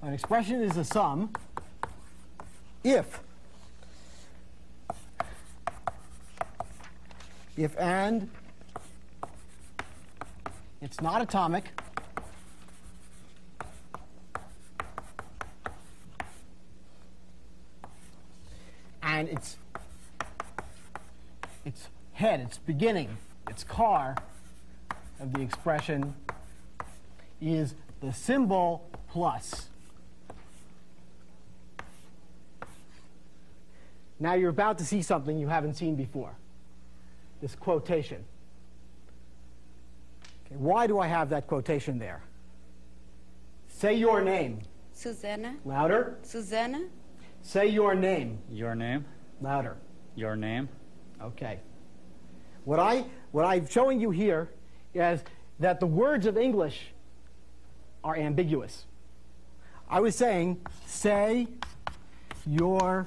An 0.02 0.12
expression 0.12 0.62
is 0.62 0.76
a 0.76 0.84
sum 0.84 1.32
if 2.84 3.20
if 7.56 7.76
and 7.78 8.30
it's 10.80 11.00
not 11.00 11.20
atomic 11.20 11.64
and 19.02 19.28
it's 19.28 19.56
it's 21.64 21.88
head, 22.16 22.40
its 22.40 22.56
beginning, 22.56 23.14
its 23.50 23.62
car 23.62 24.16
of 25.20 25.34
the 25.34 25.42
expression 25.42 26.14
is 27.42 27.74
the 28.00 28.10
symbol 28.10 28.88
plus. 29.10 29.68
Now 34.18 34.32
you're 34.32 34.48
about 34.48 34.78
to 34.78 34.84
see 34.86 35.02
something 35.02 35.38
you 35.38 35.48
haven't 35.48 35.74
seen 35.74 35.94
before 35.94 36.34
this 37.42 37.54
quotation. 37.54 38.24
Okay, 40.46 40.56
why 40.56 40.86
do 40.86 40.98
I 40.98 41.08
have 41.08 41.28
that 41.28 41.46
quotation 41.46 41.98
there? 41.98 42.22
Say 43.68 43.92
your 43.92 44.22
name. 44.22 44.62
Susanna. 44.94 45.56
Louder. 45.66 46.16
Susanna. 46.22 46.84
Say 47.42 47.66
your 47.66 47.94
name. 47.94 48.38
Your 48.50 48.74
name? 48.74 49.04
Louder. 49.42 49.76
Your 50.14 50.34
name? 50.34 50.70
Okay. 51.20 51.60
What, 52.66 52.80
I, 52.80 53.04
what 53.30 53.44
I'm 53.44 53.68
showing 53.68 54.00
you 54.00 54.10
here 54.10 54.50
is 54.92 55.22
that 55.60 55.78
the 55.78 55.86
words 55.86 56.26
of 56.26 56.36
English 56.36 56.88
are 58.02 58.16
ambiguous. 58.16 58.86
I 59.88 60.00
was 60.00 60.16
saying, 60.16 60.60
say 60.84 61.46
your 62.44 63.06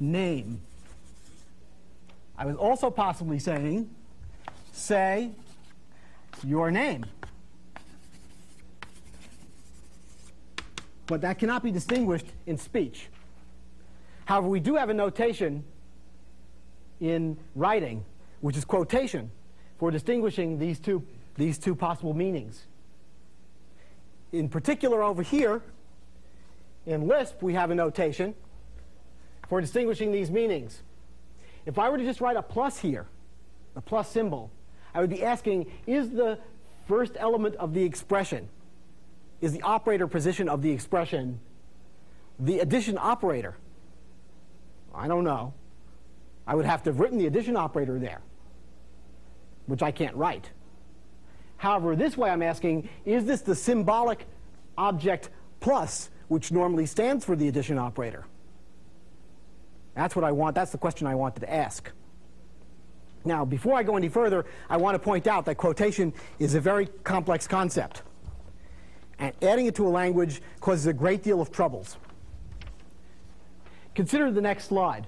name. 0.00 0.62
I 2.38 2.46
was 2.46 2.56
also 2.56 2.88
possibly 2.88 3.38
saying, 3.38 3.90
say 4.72 5.32
your 6.42 6.70
name. 6.70 7.04
But 11.06 11.20
that 11.20 11.38
cannot 11.38 11.62
be 11.62 11.70
distinguished 11.70 12.26
in 12.46 12.56
speech. 12.56 13.08
However, 14.24 14.48
we 14.48 14.60
do 14.60 14.76
have 14.76 14.88
a 14.88 14.94
notation 14.94 15.62
in 17.00 17.36
writing 17.54 18.02
which 18.46 18.56
is 18.56 18.64
quotation, 18.64 19.28
for 19.76 19.90
distinguishing 19.90 20.56
these 20.56 20.78
two, 20.78 21.04
these 21.34 21.58
two 21.58 21.74
possible 21.74 22.14
meanings. 22.14 22.68
In 24.30 24.48
particular, 24.48 25.02
over 25.02 25.20
here, 25.20 25.62
in 26.86 27.08
Lisp, 27.08 27.42
we 27.42 27.54
have 27.54 27.72
a 27.72 27.74
notation 27.74 28.36
for 29.48 29.60
distinguishing 29.60 30.12
these 30.12 30.30
meanings. 30.30 30.84
If 31.64 31.76
I 31.76 31.88
were 31.88 31.98
to 31.98 32.04
just 32.04 32.20
write 32.20 32.36
a 32.36 32.42
plus 32.42 32.78
here, 32.78 33.08
a 33.74 33.80
plus 33.80 34.08
symbol, 34.12 34.52
I 34.94 35.00
would 35.00 35.10
be 35.10 35.24
asking, 35.24 35.66
is 35.84 36.10
the 36.10 36.38
first 36.86 37.14
element 37.18 37.56
of 37.56 37.74
the 37.74 37.82
expression, 37.82 38.48
is 39.40 39.54
the 39.54 39.62
operator 39.62 40.06
position 40.06 40.48
of 40.48 40.62
the 40.62 40.70
expression 40.70 41.40
the 42.38 42.60
addition 42.60 42.96
operator? 42.96 43.56
I 44.94 45.08
don't 45.08 45.24
know. 45.24 45.52
I 46.46 46.54
would 46.54 46.64
have 46.64 46.84
to 46.84 46.90
have 46.90 47.00
written 47.00 47.18
the 47.18 47.26
addition 47.26 47.56
operator 47.56 47.98
there, 47.98 48.20
which 49.66 49.82
I 49.82 49.90
can't 49.90 50.16
write. 50.16 50.50
However, 51.56 51.96
this 51.96 52.16
way 52.16 52.30
I'm 52.30 52.42
asking, 52.42 52.88
is 53.04 53.24
this 53.24 53.40
the 53.40 53.54
symbolic 53.54 54.26
object 54.76 55.30
plus, 55.60 56.10
which 56.28 56.52
normally 56.52 56.86
stands 56.86 57.24
for 57.24 57.36
the 57.36 57.48
addition 57.48 57.78
operator? 57.78 58.26
That's 59.94 60.14
what 60.14 60.24
I 60.24 60.32
want. 60.32 60.54
That's 60.54 60.72
the 60.72 60.78
question 60.78 61.06
I 61.06 61.14
wanted 61.14 61.40
to 61.40 61.52
ask. 61.52 61.90
Now, 63.24 63.44
before 63.44 63.74
I 63.74 63.82
go 63.82 63.96
any 63.96 64.08
further, 64.08 64.44
I 64.68 64.76
want 64.76 64.94
to 64.94 64.98
point 64.98 65.26
out 65.26 65.46
that 65.46 65.56
quotation 65.56 66.12
is 66.38 66.54
a 66.54 66.60
very 66.60 66.86
complex 67.02 67.48
concept. 67.48 68.02
And 69.18 69.32
adding 69.42 69.66
it 69.66 69.74
to 69.76 69.86
a 69.86 69.90
language 69.90 70.42
causes 70.60 70.86
a 70.86 70.92
great 70.92 71.22
deal 71.22 71.40
of 71.40 71.50
troubles. 71.50 71.96
Consider 73.94 74.30
the 74.30 74.42
next 74.42 74.66
slide. 74.66 75.06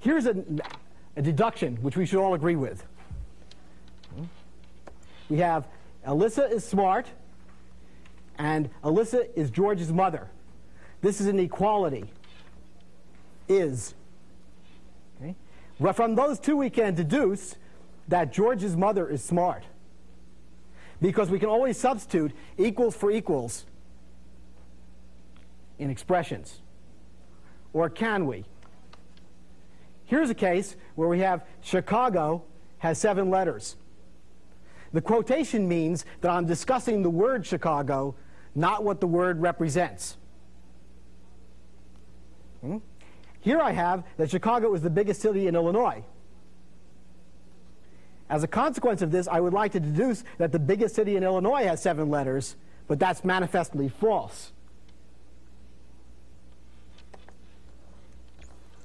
Here's 0.00 0.26
a, 0.26 0.42
a 1.18 1.22
deduction 1.22 1.76
which 1.82 1.96
we 1.96 2.06
should 2.06 2.20
all 2.20 2.34
agree 2.34 2.54
with. 2.54 2.86
We 5.28 5.38
have 5.38 5.66
Alyssa 6.06 6.50
is 6.50 6.64
smart, 6.64 7.08
and 8.38 8.70
Alyssa 8.84 9.28
is 9.34 9.50
George's 9.50 9.92
mother. 9.92 10.30
This 11.02 11.20
is 11.20 11.26
an 11.26 11.40
equality. 11.40 12.04
is. 13.48 13.94
Okay? 15.20 15.34
From 15.92 16.14
those 16.14 16.38
two, 16.38 16.56
we 16.56 16.70
can 16.70 16.94
deduce 16.94 17.56
that 18.06 18.32
George's 18.32 18.76
mother 18.76 19.08
is 19.08 19.22
smart. 19.22 19.64
Because 21.02 21.30
we 21.30 21.40
can 21.40 21.48
always 21.48 21.76
substitute 21.78 22.32
equals 22.56 22.94
for 22.94 23.10
equals 23.10 23.66
in 25.78 25.90
expressions. 25.90 26.60
Or 27.72 27.90
can 27.90 28.26
we? 28.26 28.44
Here's 30.08 30.30
a 30.30 30.34
case 30.34 30.74
where 30.94 31.06
we 31.06 31.20
have 31.20 31.44
Chicago 31.60 32.42
has 32.78 32.98
seven 32.98 33.28
letters. 33.28 33.76
The 34.94 35.02
quotation 35.02 35.68
means 35.68 36.06
that 36.22 36.30
I'm 36.30 36.46
discussing 36.46 37.02
the 37.02 37.10
word 37.10 37.44
Chicago, 37.44 38.14
not 38.54 38.84
what 38.84 39.00
the 39.00 39.06
word 39.06 39.42
represents. 39.42 40.16
Hmm? 42.62 42.78
Here 43.40 43.60
I 43.60 43.72
have 43.72 44.02
that 44.16 44.30
Chicago 44.30 44.72
is 44.72 44.80
the 44.80 44.88
biggest 44.88 45.20
city 45.20 45.46
in 45.46 45.54
Illinois. 45.54 46.02
As 48.30 48.42
a 48.42 48.48
consequence 48.48 49.02
of 49.02 49.10
this, 49.10 49.28
I 49.28 49.40
would 49.40 49.52
like 49.52 49.72
to 49.72 49.80
deduce 49.80 50.24
that 50.38 50.52
the 50.52 50.58
biggest 50.58 50.94
city 50.94 51.16
in 51.16 51.22
Illinois 51.22 51.64
has 51.64 51.82
seven 51.82 52.08
letters, 52.08 52.56
but 52.86 52.98
that's 52.98 53.26
manifestly 53.26 53.90
false. 53.90 54.52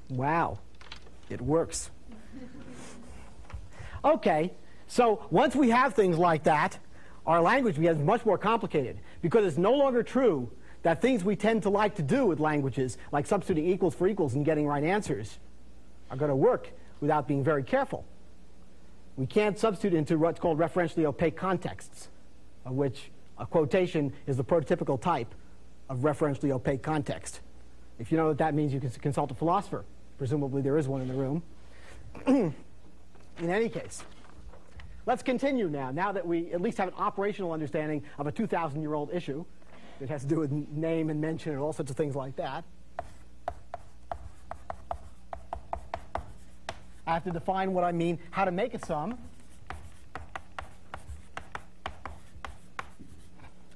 Wow, 0.09 0.59
it 1.33 1.41
works. 1.41 1.89
Okay, 4.05 4.51
so 4.87 5.25
once 5.29 5.55
we 5.55 5.69
have 5.69 5.93
things 5.93 6.17
like 6.17 6.43
that, 6.43 6.77
our 7.25 7.41
language 7.41 7.77
becomes 7.77 7.99
much 7.99 8.25
more 8.25 8.37
complicated 8.37 8.99
because 9.21 9.45
it's 9.45 9.57
no 9.57 9.73
longer 9.73 10.03
true 10.03 10.51
that 10.83 11.01
things 11.01 11.23
we 11.23 11.35
tend 11.35 11.63
to 11.63 11.69
like 11.69 11.95
to 11.95 12.01
do 12.01 12.25
with 12.25 12.39
languages, 12.39 12.97
like 13.11 13.25
substituting 13.25 13.69
equals 13.69 13.95
for 13.95 14.07
equals 14.07 14.35
and 14.35 14.43
getting 14.43 14.67
right 14.67 14.83
answers, 14.83 15.39
are 16.11 16.17
going 16.17 16.29
to 16.29 16.35
work 16.35 16.69
without 16.99 17.27
being 17.27 17.43
very 17.43 17.63
careful. 17.63 18.05
We 19.15 19.25
can't 19.25 19.57
substitute 19.57 19.95
into 19.95 20.17
what's 20.17 20.39
called 20.39 20.59
referentially 20.59 21.05
opaque 21.05 21.37
contexts, 21.37 22.09
of 22.65 22.73
which 22.73 23.11
a 23.37 23.45
quotation 23.45 24.11
is 24.27 24.37
the 24.37 24.43
prototypical 24.43 24.99
type 24.99 25.33
of 25.89 25.99
referentially 25.99 26.51
opaque 26.51 26.81
context. 26.81 27.39
If 27.99 28.11
you 28.11 28.17
know 28.17 28.27
what 28.27 28.39
that 28.39 28.53
means, 28.53 28.73
you 28.73 28.79
can 28.79 28.89
consult 28.89 29.31
a 29.31 29.35
philosopher. 29.35 29.85
Presumably 30.23 30.61
there 30.61 30.77
is 30.77 30.87
one 30.87 31.01
in 31.01 31.09
the 31.09 31.13
room. 31.13 31.43
in 32.27 32.53
any 33.41 33.67
case, 33.67 34.01
let's 35.05 35.21
continue 35.21 35.67
now, 35.67 35.91
now 35.91 36.13
that 36.13 36.25
we 36.25 36.49
at 36.53 36.61
least 36.61 36.77
have 36.77 36.87
an 36.87 36.93
operational 36.93 37.51
understanding 37.51 38.01
of 38.17 38.25
a 38.25 38.31
2,000-year-old 38.31 39.11
issue. 39.11 39.43
It 39.99 40.07
has 40.07 40.21
to 40.21 40.27
do 40.29 40.39
with 40.39 40.49
name 40.49 41.09
and 41.09 41.19
mention 41.19 41.51
and 41.51 41.59
all 41.59 41.73
sorts 41.73 41.91
of 41.91 41.97
things 41.97 42.15
like 42.15 42.37
that. 42.37 42.63
I 47.05 47.13
have 47.13 47.25
to 47.25 47.31
define 47.31 47.73
what 47.73 47.83
I 47.83 47.91
mean, 47.91 48.17
how 48.31 48.45
to 48.45 48.51
make 48.51 48.73
a 48.73 48.85
sum 48.85 49.17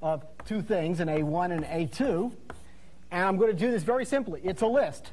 of 0.01 0.23
two 0.45 0.62
things, 0.62 1.01
an 1.01 1.10
A1 1.10 1.51
and 1.51 1.65
an 1.65 1.88
A2. 1.89 2.31
And 3.12 3.25
I'm 3.25 3.36
going 3.36 3.51
to 3.51 3.60
do 3.60 3.69
this 3.69 3.83
very 3.83 4.05
simply. 4.05 4.39
It's 4.45 4.62
a 4.62 4.67
list. 4.67 5.12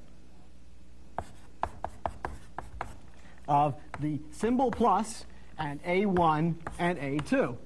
Of 3.47 3.75
the 4.01 4.21
symbol 4.31 4.71
plus 4.71 5.27
and 5.59 5.83
A1 5.85 6.55
and 6.79 6.99
A2. 6.99 7.57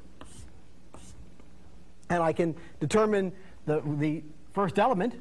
And 2.10 2.22
I 2.22 2.32
can 2.32 2.56
determine 2.80 3.32
the, 3.66 3.82
the 3.84 4.22
first 4.52 4.78
element, 4.78 5.14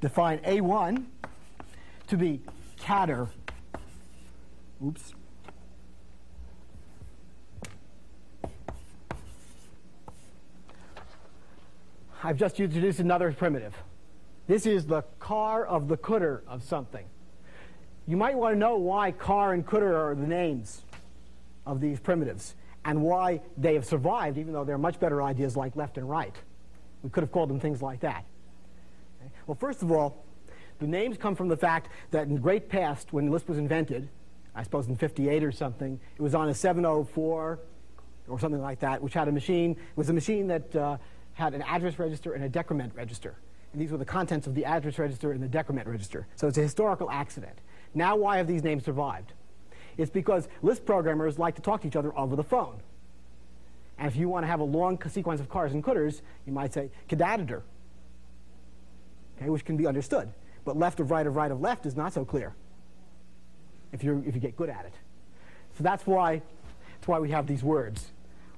define 0.00 0.38
A1 0.38 1.04
to 2.08 2.16
be 2.16 2.40
cadr, 2.80 3.28
oops, 4.84 5.14
I've 12.22 12.36
just 12.36 12.60
introduced 12.60 12.98
another 13.00 13.32
primitive. 13.32 13.74
This 14.50 14.66
is 14.66 14.84
the 14.84 15.02
car 15.20 15.64
of 15.64 15.86
the 15.86 15.96
cdr 15.96 16.40
of 16.48 16.64
something. 16.64 17.06
You 18.08 18.16
might 18.16 18.36
want 18.36 18.56
to 18.56 18.58
know 18.58 18.78
why 18.78 19.12
car 19.12 19.52
and 19.52 19.64
cdr 19.64 19.94
are 19.94 20.16
the 20.16 20.26
names 20.26 20.82
of 21.64 21.80
these 21.80 22.00
primitives 22.00 22.56
and 22.84 23.00
why 23.00 23.42
they 23.56 23.74
have 23.74 23.84
survived, 23.84 24.38
even 24.38 24.52
though 24.52 24.64
there 24.64 24.74
are 24.74 24.78
much 24.78 24.98
better 24.98 25.22
ideas 25.22 25.56
like 25.56 25.76
left 25.76 25.98
and 25.98 26.10
right. 26.10 26.34
We 27.04 27.10
could 27.10 27.22
have 27.22 27.30
called 27.30 27.48
them 27.48 27.60
things 27.60 27.80
like 27.80 28.00
that. 28.00 28.24
Okay? 29.20 29.30
Well, 29.46 29.54
first 29.54 29.82
of 29.82 29.92
all, 29.92 30.24
the 30.80 30.88
names 30.88 31.16
come 31.16 31.36
from 31.36 31.46
the 31.46 31.56
fact 31.56 31.88
that 32.10 32.26
in 32.26 32.34
the 32.34 32.40
great 32.40 32.68
past, 32.68 33.12
when 33.12 33.30
Lisp 33.30 33.48
was 33.48 33.58
invented, 33.58 34.08
I 34.52 34.64
suppose 34.64 34.88
in 34.88 34.96
58 34.96 35.44
or 35.44 35.52
something, 35.52 36.00
it 36.16 36.22
was 36.22 36.34
on 36.34 36.48
a 36.48 36.54
704 36.54 37.60
or 38.26 38.40
something 38.40 38.60
like 38.60 38.80
that, 38.80 39.00
which 39.00 39.14
had 39.14 39.28
a 39.28 39.32
machine, 39.32 39.70
it 39.70 39.96
was 39.96 40.08
a 40.08 40.12
machine 40.12 40.48
that 40.48 40.74
uh, 40.74 40.96
had 41.34 41.54
an 41.54 41.62
address 41.62 42.00
register 42.00 42.32
and 42.32 42.42
a 42.42 42.48
decrement 42.48 42.92
register. 42.96 43.36
And 43.72 43.80
these 43.80 43.92
were 43.92 43.98
the 43.98 44.04
contents 44.04 44.46
of 44.46 44.54
the 44.54 44.64
address 44.64 44.98
register 44.98 45.32
and 45.32 45.42
the 45.42 45.48
decrement 45.48 45.86
register. 45.86 46.26
So 46.36 46.48
it's 46.48 46.58
a 46.58 46.62
historical 46.62 47.10
accident. 47.10 47.58
Now, 47.94 48.16
why 48.16 48.38
have 48.38 48.46
these 48.46 48.64
names 48.64 48.84
survived? 48.84 49.32
It's 49.96 50.10
because 50.10 50.48
Lisp 50.62 50.84
programmers 50.84 51.38
like 51.38 51.56
to 51.56 51.62
talk 51.62 51.82
to 51.82 51.88
each 51.88 51.96
other 51.96 52.16
over 52.16 52.36
the 52.36 52.44
phone. 52.44 52.80
And 53.98 54.08
if 54.08 54.16
you 54.16 54.28
want 54.28 54.44
to 54.44 54.48
have 54.48 54.60
a 54.60 54.64
long 54.64 55.00
sequence 55.08 55.40
of 55.40 55.48
cars 55.48 55.72
and 55.72 55.84
cdrs, 55.84 56.22
you 56.46 56.52
might 56.52 56.72
say 56.72 56.90
cadaditor, 57.08 57.62
okay, 59.36 59.50
which 59.50 59.64
can 59.64 59.76
be 59.76 59.86
understood. 59.86 60.32
But 60.64 60.76
left 60.76 61.00
of 61.00 61.10
right 61.10 61.26
of 61.26 61.36
right 61.36 61.50
of 61.50 61.60
left 61.60 61.84
is 61.84 61.96
not 61.96 62.12
so 62.12 62.24
clear 62.24 62.54
if, 63.92 64.02
you 64.02 64.24
if 64.26 64.34
you 64.34 64.40
get 64.40 64.56
good 64.56 64.70
at 64.70 64.86
it. 64.86 64.94
So 65.76 65.84
that's 65.84 66.06
why, 66.06 66.40
that's 66.94 67.08
why 67.08 67.18
we 67.18 67.30
have 67.30 67.46
these 67.46 67.62
words. 67.62 68.10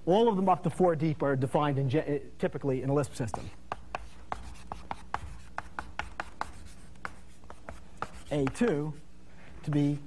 All 0.07 0.29
of 0.29 0.37
them 0.37 0.48
up 0.48 0.62
to 0.62 0.70
four 0.70 0.94
deep 0.94 1.22
are 1.22 1.37
defined 1.37 1.79
in, 1.79 2.20
typically 2.38 2.83
in 2.83 2.90
a 2.90 2.94
Lisp 2.94 3.14
system. 3.14 3.51
A2 8.33 8.92
to 9.64 9.71
be. 9.71 9.99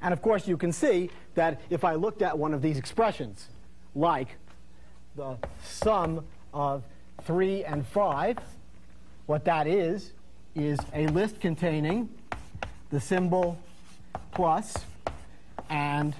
And 0.00 0.12
of 0.12 0.22
course, 0.22 0.48
you 0.48 0.56
can 0.56 0.72
see 0.72 1.10
that 1.34 1.60
if 1.70 1.84
I 1.84 1.94
looked 1.94 2.22
at 2.22 2.36
one 2.36 2.54
of 2.54 2.62
these 2.62 2.78
expressions, 2.78 3.48
like 3.94 4.28
the 5.16 5.36
sum 5.62 6.24
of 6.54 6.82
3 7.24 7.64
and 7.64 7.86
5, 7.86 8.38
what 9.26 9.44
that 9.44 9.66
is, 9.66 10.12
is 10.54 10.78
a 10.94 11.06
list 11.08 11.40
containing 11.40 12.08
the 12.90 13.00
symbol 13.00 13.58
plus 14.32 14.74
and 15.68 16.14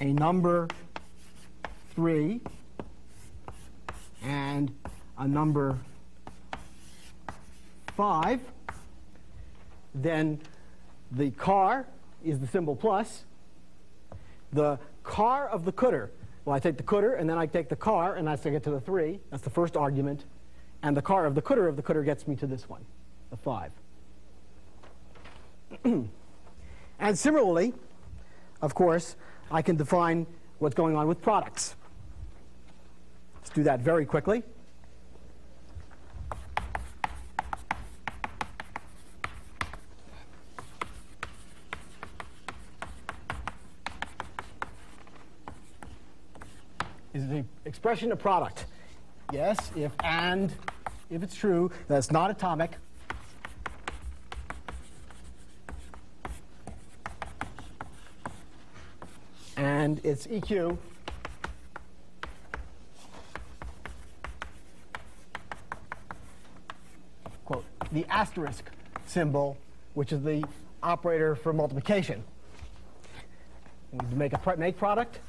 a 0.00 0.12
number 0.12 0.68
3 1.94 2.40
and 4.22 4.72
a 5.18 5.26
number 5.26 5.78
5, 7.96 8.40
then 9.94 10.40
the 11.12 11.30
car 11.30 11.86
is 12.24 12.40
the 12.40 12.46
symbol 12.46 12.74
plus. 12.74 13.24
The 14.52 14.78
car 15.02 15.48
of 15.48 15.64
the 15.64 15.72
cdr, 15.72 16.08
well, 16.44 16.54
I 16.54 16.58
take 16.58 16.76
the 16.76 16.82
cdr, 16.82 17.18
and 17.18 17.28
then 17.28 17.38
I 17.38 17.46
take 17.46 17.68
the 17.68 17.76
car, 17.76 18.14
and 18.16 18.28
I 18.28 18.36
get 18.36 18.62
to 18.64 18.70
the 18.70 18.80
3. 18.80 19.20
That's 19.30 19.42
the 19.42 19.50
first 19.50 19.76
argument. 19.76 20.24
And 20.82 20.96
the 20.96 21.02
car 21.02 21.26
of 21.26 21.34
the 21.34 21.42
cdr 21.42 21.68
of 21.68 21.76
the 21.76 21.82
cdr 21.82 22.04
gets 22.04 22.26
me 22.28 22.36
to 22.36 22.46
this 22.46 22.68
one, 22.68 22.84
the 23.30 23.36
5. 23.36 23.72
and 26.98 27.18
similarly, 27.18 27.74
of 28.62 28.74
course, 28.74 29.16
I 29.50 29.62
can 29.62 29.76
define 29.76 30.26
what's 30.58 30.74
going 30.74 30.96
on 30.96 31.06
with 31.06 31.20
products. 31.20 31.74
Let's 33.36 33.50
do 33.50 33.62
that 33.64 33.80
very 33.80 34.06
quickly. 34.06 34.42
Is 47.14 47.28
the 47.28 47.44
expression 47.64 48.10
of 48.10 48.18
product. 48.18 48.66
Yes, 49.32 49.70
if 49.76 49.92
and, 50.02 50.52
if 51.10 51.22
it's 51.22 51.34
true, 51.34 51.70
that's 51.86 52.10
not 52.10 52.30
atomic. 52.30 52.72
And 59.56 60.00
it's 60.02 60.26
EQ. 60.26 60.76
Quote, 67.44 67.64
the 67.92 68.04
asterisk 68.10 68.64
symbol, 69.06 69.56
which 69.94 70.12
is 70.12 70.22
the 70.24 70.44
operator 70.82 71.36
for 71.36 71.52
multiplication. 71.52 72.24
We 73.92 73.98
need 73.98 74.10
to 74.10 74.16
make 74.16 74.32
a 74.32 74.56
make 74.56 74.76
product 74.76 75.20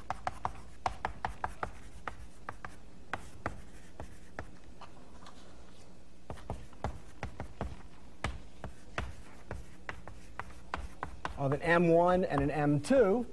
of 11.46 11.52
an 11.52 11.62
M1 12.06 12.26
and 12.30 12.50
an 12.50 12.80
M2 12.80 13.26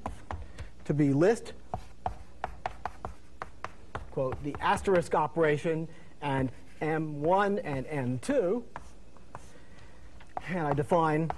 to 0.86 0.94
be 0.94 1.14
list, 1.14 1.54
quote, 4.12 4.42
the 4.44 4.56
asterisk 4.60 5.14
operation 5.14 5.88
and 6.22 6.52
M1 6.82 7.62
and 7.64 7.86
M2. 7.86 8.64
And 10.50 10.68
I 10.68 10.74
define 10.74 11.32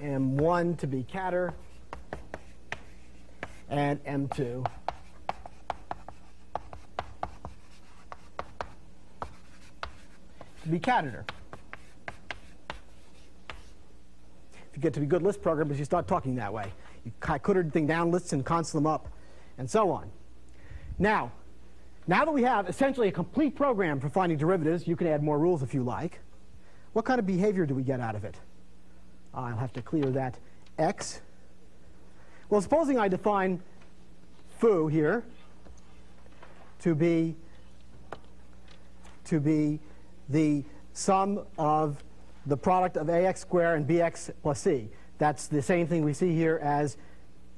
M1 0.00 0.78
to 0.78 0.86
be 0.86 1.04
cadr 1.04 1.52
and 3.68 4.02
M2 4.04 4.66
to 10.62 10.68
be 10.70 10.80
caddr. 10.80 11.24
If 14.75 14.75
you 14.75 14.75
get 14.86 14.94
to 14.94 15.00
be 15.00 15.06
good 15.06 15.22
list 15.22 15.42
programmers, 15.42 15.80
you 15.80 15.84
start 15.84 16.06
talking 16.06 16.36
that 16.36 16.52
way. 16.52 16.72
You 17.04 17.12
put 17.20 17.56
everything 17.56 17.88
down, 17.88 18.12
lists, 18.12 18.32
and 18.32 18.44
const 18.44 18.72
them 18.72 18.86
up, 18.86 19.08
and 19.58 19.68
so 19.68 19.90
on. 19.90 20.10
Now, 20.98 21.32
now 22.06 22.24
that 22.24 22.30
we 22.30 22.44
have 22.44 22.68
essentially 22.68 23.08
a 23.08 23.12
complete 23.12 23.56
program 23.56 23.98
for 23.98 24.08
finding 24.08 24.38
derivatives, 24.38 24.86
you 24.86 24.94
can 24.94 25.08
add 25.08 25.24
more 25.24 25.40
rules 25.40 25.64
if 25.64 25.74
you 25.74 25.82
like. 25.82 26.20
What 26.92 27.04
kind 27.04 27.18
of 27.18 27.26
behavior 27.26 27.66
do 27.66 27.74
we 27.74 27.82
get 27.82 27.98
out 27.98 28.14
of 28.14 28.24
it? 28.24 28.36
I'll 29.34 29.56
have 29.56 29.72
to 29.72 29.82
clear 29.82 30.06
that 30.12 30.38
x. 30.78 31.20
Well, 32.48 32.60
supposing 32.60 32.96
I 32.96 33.08
define 33.08 33.60
foo 34.60 34.86
here 34.86 35.24
to 36.82 36.94
be 36.94 37.34
to 39.24 39.40
be 39.40 39.80
the 40.28 40.62
sum 40.92 41.44
of 41.58 42.04
the 42.46 42.56
product 42.56 42.96
of 42.96 43.10
ax 43.10 43.40
squared 43.40 43.80
and 43.80 43.88
bx 43.88 44.30
plus 44.42 44.60
c. 44.60 44.88
That's 45.18 45.48
the 45.48 45.62
same 45.62 45.86
thing 45.86 46.04
we 46.04 46.12
see 46.12 46.34
here 46.34 46.60
as 46.62 46.96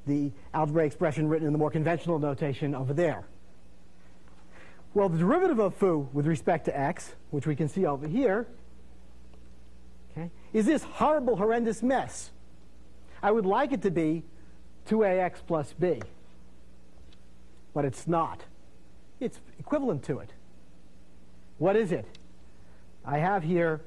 the 0.06 0.32
algebraic 0.54 0.88
expression 0.88 1.28
written 1.28 1.46
in 1.46 1.52
the 1.52 1.58
more 1.58 1.70
conventional 1.70 2.18
notation 2.18 2.74
over 2.74 2.94
there. 2.94 3.26
Well, 4.94 5.08
the 5.08 5.18
derivative 5.18 5.58
of 5.58 5.74
foo 5.74 6.08
with 6.12 6.26
respect 6.26 6.64
to 6.64 6.78
x, 6.78 7.14
which 7.30 7.46
we 7.46 7.54
can 7.54 7.68
see 7.68 7.84
over 7.84 8.08
here, 8.08 8.46
okay, 10.12 10.30
is 10.52 10.64
this 10.64 10.82
horrible, 10.82 11.36
horrendous 11.36 11.82
mess. 11.82 12.30
I 13.22 13.30
would 13.30 13.44
like 13.44 13.72
it 13.72 13.82
to 13.82 13.90
be 13.90 14.24
2ax 14.88 15.40
plus 15.46 15.74
b, 15.74 16.00
but 17.74 17.84
it's 17.84 18.06
not. 18.06 18.44
It's 19.20 19.40
equivalent 19.58 20.02
to 20.04 20.20
it. 20.20 20.30
What 21.58 21.76
is 21.76 21.92
it? 21.92 22.06
I 23.04 23.18
have 23.18 23.42
here, 23.42 23.82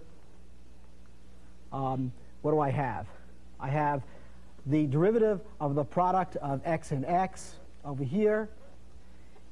um, 1.71 2.11
what 2.41 2.51
do 2.51 2.59
I 2.59 2.69
have? 2.69 3.07
I 3.59 3.69
have 3.69 4.03
the 4.65 4.87
derivative 4.87 5.41
of 5.59 5.75
the 5.75 5.83
product 5.83 6.35
of 6.37 6.61
x 6.65 6.91
and 6.91 7.05
x 7.05 7.55
over 7.83 8.03
here 8.03 8.49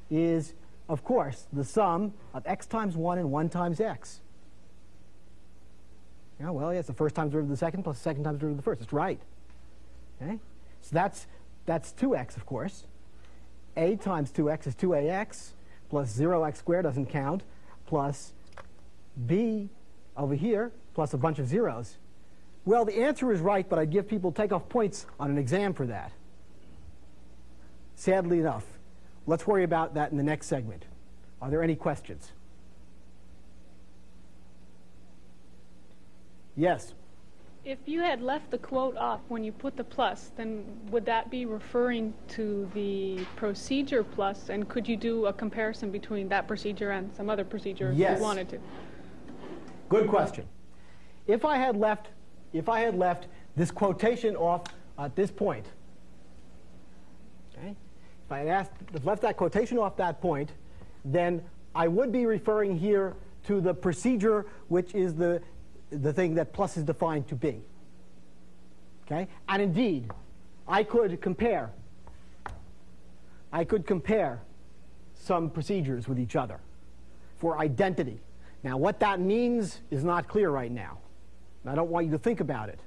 is, 0.09 0.53
of 0.87 1.03
course, 1.03 1.47
the 1.53 1.63
sum 1.63 2.13
of 2.33 2.43
x 2.45 2.65
times 2.65 2.95
1 2.95 3.17
and 3.17 3.31
1 3.31 3.49
times 3.49 3.79
x. 3.79 4.21
Yeah, 6.39 6.51
well, 6.51 6.69
it's 6.69 6.87
the 6.87 6.93
first 6.93 7.15
times 7.15 7.31
derivative 7.31 7.51
of 7.51 7.59
the 7.59 7.65
second 7.65 7.83
plus 7.83 7.97
the 7.97 8.03
second 8.03 8.23
times 8.23 8.39
derivative 8.39 8.59
of 8.59 8.65
the 8.65 8.69
first. 8.69 8.81
It's 8.81 8.93
right. 8.93 9.19
Okay? 10.21 10.39
So 10.81 10.89
that's, 10.93 11.27
that's 11.65 11.91
2x, 11.93 12.37
of 12.37 12.45
course. 12.45 12.85
a 13.75 13.95
times 13.97 14.31
2x 14.31 14.67
is 14.67 14.75
2ax 14.75 15.51
plus 15.89 16.17
0x 16.17 16.57
squared 16.57 16.83
doesn't 16.83 17.07
count 17.07 17.43
plus 17.87 18.33
b 19.25 19.69
over 20.15 20.35
here 20.35 20.71
plus 20.93 21.13
a 21.13 21.17
bunch 21.17 21.39
of 21.39 21.47
zeros. 21.47 21.97
Well, 22.69 22.85
the 22.85 23.01
answer 23.01 23.31
is 23.31 23.41
right, 23.41 23.67
but 23.67 23.79
I'd 23.79 23.89
give 23.89 24.07
people 24.07 24.31
takeoff 24.31 24.69
points 24.69 25.07
on 25.19 25.31
an 25.31 25.39
exam 25.39 25.73
for 25.73 25.87
that. 25.87 26.11
Sadly 27.95 28.37
enough. 28.37 28.63
Let's 29.25 29.47
worry 29.47 29.63
about 29.63 29.95
that 29.95 30.11
in 30.11 30.17
the 30.17 30.23
next 30.23 30.45
segment. 30.45 30.85
Are 31.41 31.49
there 31.49 31.63
any 31.63 31.75
questions? 31.75 32.31
Yes? 36.55 36.93
If 37.65 37.79
you 37.87 38.01
had 38.01 38.21
left 38.21 38.51
the 38.51 38.59
quote 38.59 38.95
off 38.97 39.21
when 39.29 39.43
you 39.43 39.51
put 39.51 39.75
the 39.75 39.83
plus, 39.83 40.29
then 40.37 40.63
would 40.91 41.07
that 41.07 41.31
be 41.31 41.47
referring 41.47 42.13
to 42.27 42.69
the 42.75 43.25
procedure 43.35 44.03
plus? 44.03 44.49
And 44.49 44.69
could 44.69 44.87
you 44.87 44.95
do 44.95 45.25
a 45.25 45.33
comparison 45.33 45.89
between 45.89 46.29
that 46.29 46.47
procedure 46.47 46.91
and 46.91 47.11
some 47.15 47.31
other 47.31 47.45
procedure 47.45 47.91
yes. 47.95 48.11
if 48.11 48.17
you 48.19 48.23
wanted 48.23 48.47
to? 48.49 48.59
Good 49.89 50.07
question. 50.07 50.45
If 51.25 51.45
I 51.45 51.57
had 51.57 51.75
left, 51.75 52.09
if 52.53 52.69
I 52.69 52.81
had 52.81 52.95
left 52.95 53.27
this 53.55 53.71
quotation 53.71 54.35
off 54.35 54.63
at 54.97 55.15
this 55.15 55.31
point, 55.31 55.65
okay, 57.57 57.75
if 58.25 58.31
I 58.31 58.39
had 58.39 58.47
asked, 58.47 58.71
left 59.03 59.21
that 59.21 59.37
quotation 59.37 59.77
off 59.77 59.97
that 59.97 60.21
point, 60.21 60.51
then 61.05 61.43
I 61.75 61.87
would 61.87 62.11
be 62.11 62.25
referring 62.25 62.77
here 62.77 63.15
to 63.45 63.61
the 63.61 63.73
procedure, 63.73 64.45
which 64.67 64.93
is 64.93 65.15
the 65.15 65.41
the 65.91 66.13
thing 66.13 66.35
that 66.35 66.53
plus 66.53 66.77
is 66.77 66.83
defined 66.83 67.27
to 67.27 67.35
be. 67.35 67.61
Okay? 69.05 69.27
And 69.47 69.61
indeed, 69.61 70.11
I 70.67 70.83
could 70.83 71.19
compare. 71.21 71.71
I 73.51 73.63
could 73.63 73.87
compare 73.87 74.41
some 75.15 75.49
procedures 75.49 76.07
with 76.07 76.19
each 76.19 76.35
other 76.35 76.59
for 77.37 77.57
identity. 77.57 78.19
Now, 78.61 78.77
what 78.77 78.99
that 78.99 79.19
means 79.19 79.79
is 79.89 80.03
not 80.03 80.27
clear 80.27 80.49
right 80.49 80.71
now. 80.71 80.99
I 81.65 81.75
don't 81.75 81.89
want 81.89 82.05
you 82.05 82.11
to 82.13 82.17
think 82.17 82.39
about 82.39 82.69
it 82.69 82.79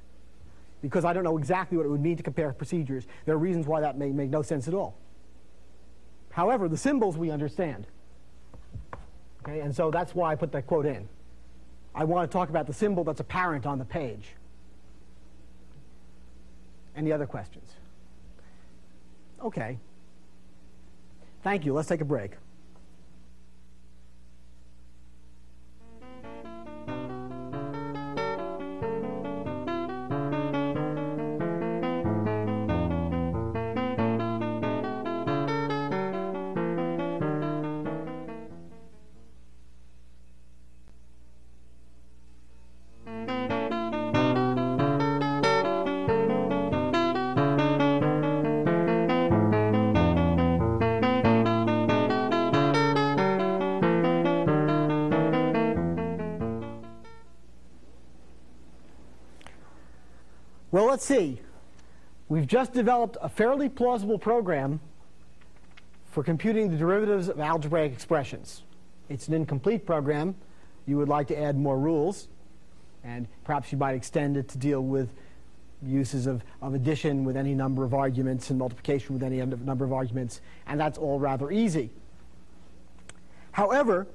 because 0.81 1.05
I 1.05 1.13
don't 1.13 1.25
know 1.25 1.39
exactly 1.39 1.77
what 1.77 1.87
it 1.87 1.91
would 1.91 2.01
mean 2.01 2.17
to 2.17 2.23
compare 2.23 2.53
procedures. 2.53 3.07
There 3.25 3.35
are 3.35 3.39
reasons 3.39 3.67
why 3.67 3.81
that 3.81 3.97
may 3.97 4.11
make 4.11 4.31
no 4.31 4.43
sense 4.43 4.67
at 4.67 4.75
all. 4.75 4.97
However, 6.31 6.69
the 6.69 6.77
symbols 6.77 7.17
we 7.17 7.31
understand. 7.31 7.87
Okay, 9.43 9.61
and 9.61 9.75
so 9.75 9.91
that's 9.91 10.15
why 10.15 10.33
I 10.33 10.35
put 10.35 10.53
that 10.53 10.67
quote 10.67 10.87
in. 10.87 11.09
I 11.95 12.05
want 12.05 12.31
to 12.31 12.33
talk 12.33 12.49
about 12.49 12.67
the 12.67 12.73
symbol 12.73 13.05
that's 13.05 13.21
apparent 13.21 13.67
on 13.67 13.79
the 13.79 13.85
page. 13.85 14.35
Any 16.97 17.13
other 17.13 17.27
questions? 17.27 17.71
Okay. 19.43 19.79
Thank 21.43 21.65
you. 21.65 21.75
Let's 21.75 21.89
take 21.89 22.01
a 22.01 22.05
break. 22.05 22.33
Well, 60.83 60.91
let's 60.91 61.07
see. 61.07 61.39
We've 62.29 62.49
just 62.49 62.73
developed 62.73 63.17
a 63.23 63.29
fairly 63.29 63.69
plausible 63.69 64.19
program 64.19 64.81
for 66.11 66.25
computing 66.25 66.73
the 66.73 66.77
derivatives 66.77 67.29
of 67.29 67.39
algebraic 67.39 67.93
expressions. 67.93 68.65
It's 69.09 69.29
an 69.29 69.35
incomplete 69.35 69.87
program. 69.87 70.35
You 70.85 70.97
would 70.97 71.09
like 71.09 71.29
to 71.29 71.39
add 71.39 71.57
more 71.57 71.79
rules, 71.79 72.27
and 73.05 73.29
perhaps 73.45 73.71
you 73.71 73.79
might 73.79 73.95
extend 73.95 74.37
it 74.37 74.49
to 74.49 74.59
deal 74.59 74.81
with 74.81 75.09
uses 75.87 76.27
of, 76.27 76.43
of 76.61 76.75
addition 76.75 77.23
with 77.23 77.37
any 77.37 77.55
number 77.55 77.85
of 77.85 77.95
arguments 77.95 78.51
and 78.51 78.59
multiplication 78.59 79.15
with 79.15 79.23
any 79.23 79.37
number 79.37 79.85
of 79.85 79.93
arguments, 79.93 80.41
and 80.67 80.81
that's 80.81 80.99
all 80.99 81.21
rather 81.21 81.53
easy. 81.53 81.91
However, 83.53 84.09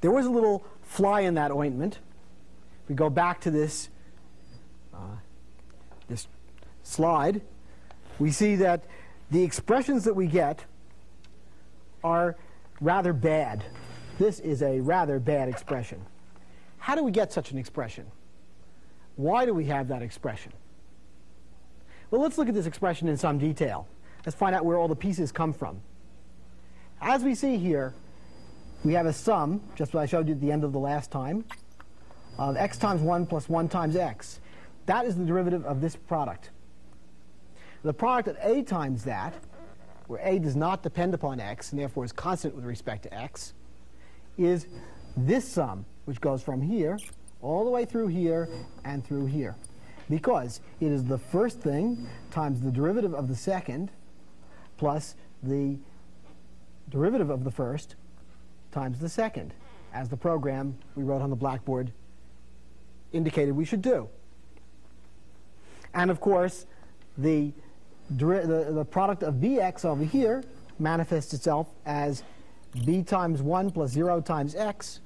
there 0.00 0.10
was 0.10 0.24
a 0.24 0.30
little 0.30 0.64
fly 0.80 1.20
in 1.20 1.34
that 1.34 1.50
ointment. 1.50 1.98
If 2.84 2.88
we 2.88 2.94
go 2.94 3.10
back 3.10 3.42
to 3.42 3.50
this 3.50 3.90
Uh, 4.98 5.02
this 6.08 6.26
slide, 6.82 7.40
we 8.18 8.30
see 8.30 8.56
that 8.56 8.84
the 9.30 9.42
expressions 9.42 10.04
that 10.04 10.14
we 10.14 10.26
get 10.26 10.64
are 12.02 12.36
rather 12.80 13.12
bad. 13.12 13.64
This 14.18 14.40
is 14.40 14.62
a 14.62 14.80
rather 14.80 15.20
bad 15.20 15.48
expression. 15.48 16.00
How 16.78 16.94
do 16.94 17.04
we 17.04 17.10
get 17.10 17.32
such 17.32 17.52
an 17.52 17.58
expression? 17.58 18.06
Why 19.16 19.44
do 19.44 19.54
we 19.54 19.64
have 19.66 19.88
that 19.88 20.02
expression? 20.02 20.52
Well, 22.10 22.20
let's 22.20 22.38
look 22.38 22.48
at 22.48 22.54
this 22.54 22.66
expression 22.66 23.08
in 23.08 23.16
some 23.16 23.38
detail. 23.38 23.86
Let's 24.24 24.36
find 24.36 24.54
out 24.54 24.64
where 24.64 24.78
all 24.78 24.88
the 24.88 24.96
pieces 24.96 25.30
come 25.30 25.52
from. 25.52 25.80
As 27.00 27.22
we 27.22 27.34
see 27.34 27.58
here, 27.58 27.94
we 28.84 28.94
have 28.94 29.06
a 29.06 29.12
sum, 29.12 29.60
just 29.76 29.94
what 29.94 30.02
I 30.02 30.06
showed 30.06 30.28
you 30.28 30.34
at 30.34 30.40
the 30.40 30.50
end 30.50 30.64
of 30.64 30.72
the 30.72 30.78
last 30.78 31.10
time, 31.10 31.44
of 32.38 32.56
x 32.56 32.78
times 32.78 33.02
1 33.02 33.26
plus 33.26 33.48
1 33.48 33.68
times 33.68 33.96
x. 33.96 34.40
That 34.88 35.04
is 35.04 35.16
the 35.16 35.24
derivative 35.26 35.66
of 35.66 35.82
this 35.82 35.96
product. 35.96 36.48
The 37.82 37.92
product 37.92 38.28
of 38.28 38.38
a 38.40 38.62
times 38.62 39.04
that, 39.04 39.34
where 40.06 40.18
a 40.22 40.38
does 40.38 40.56
not 40.56 40.82
depend 40.82 41.12
upon 41.12 41.40
x 41.40 41.72
and 41.72 41.78
therefore 41.78 42.06
is 42.06 42.12
constant 42.12 42.56
with 42.56 42.64
respect 42.64 43.02
to 43.02 43.12
x, 43.14 43.52
is 44.38 44.66
this 45.14 45.46
sum, 45.46 45.84
which 46.06 46.22
goes 46.22 46.42
from 46.42 46.62
here 46.62 46.98
all 47.42 47.66
the 47.66 47.70
way 47.70 47.84
through 47.84 48.06
here 48.06 48.48
and 48.86 49.04
through 49.04 49.26
here. 49.26 49.56
Because 50.08 50.62
it 50.80 50.90
is 50.90 51.04
the 51.04 51.18
first 51.18 51.60
thing 51.60 52.08
times 52.30 52.62
the 52.62 52.70
derivative 52.70 53.12
of 53.12 53.28
the 53.28 53.36
second 53.36 53.90
plus 54.78 55.16
the 55.42 55.76
derivative 56.88 57.28
of 57.28 57.44
the 57.44 57.50
first 57.50 57.94
times 58.72 59.00
the 59.00 59.08
second, 59.10 59.52
as 59.92 60.08
the 60.08 60.16
program 60.16 60.78
we 60.94 61.02
wrote 61.02 61.20
on 61.20 61.28
the 61.28 61.36
blackboard 61.36 61.92
indicated 63.12 63.52
we 63.52 63.66
should 63.66 63.82
do. 63.82 64.08
And 65.94 66.10
of 66.10 66.20
course, 66.20 66.66
the, 67.16 67.52
the, 68.10 68.70
the 68.70 68.84
product 68.84 69.22
of 69.22 69.34
bx 69.34 69.84
over 69.84 70.04
here 70.04 70.44
manifests 70.78 71.34
itself 71.34 71.68
as 71.84 72.22
b 72.84 73.02
times 73.02 73.42
1 73.42 73.70
plus 73.70 73.90
0 73.90 74.20
times 74.20 74.54
x 74.54 75.00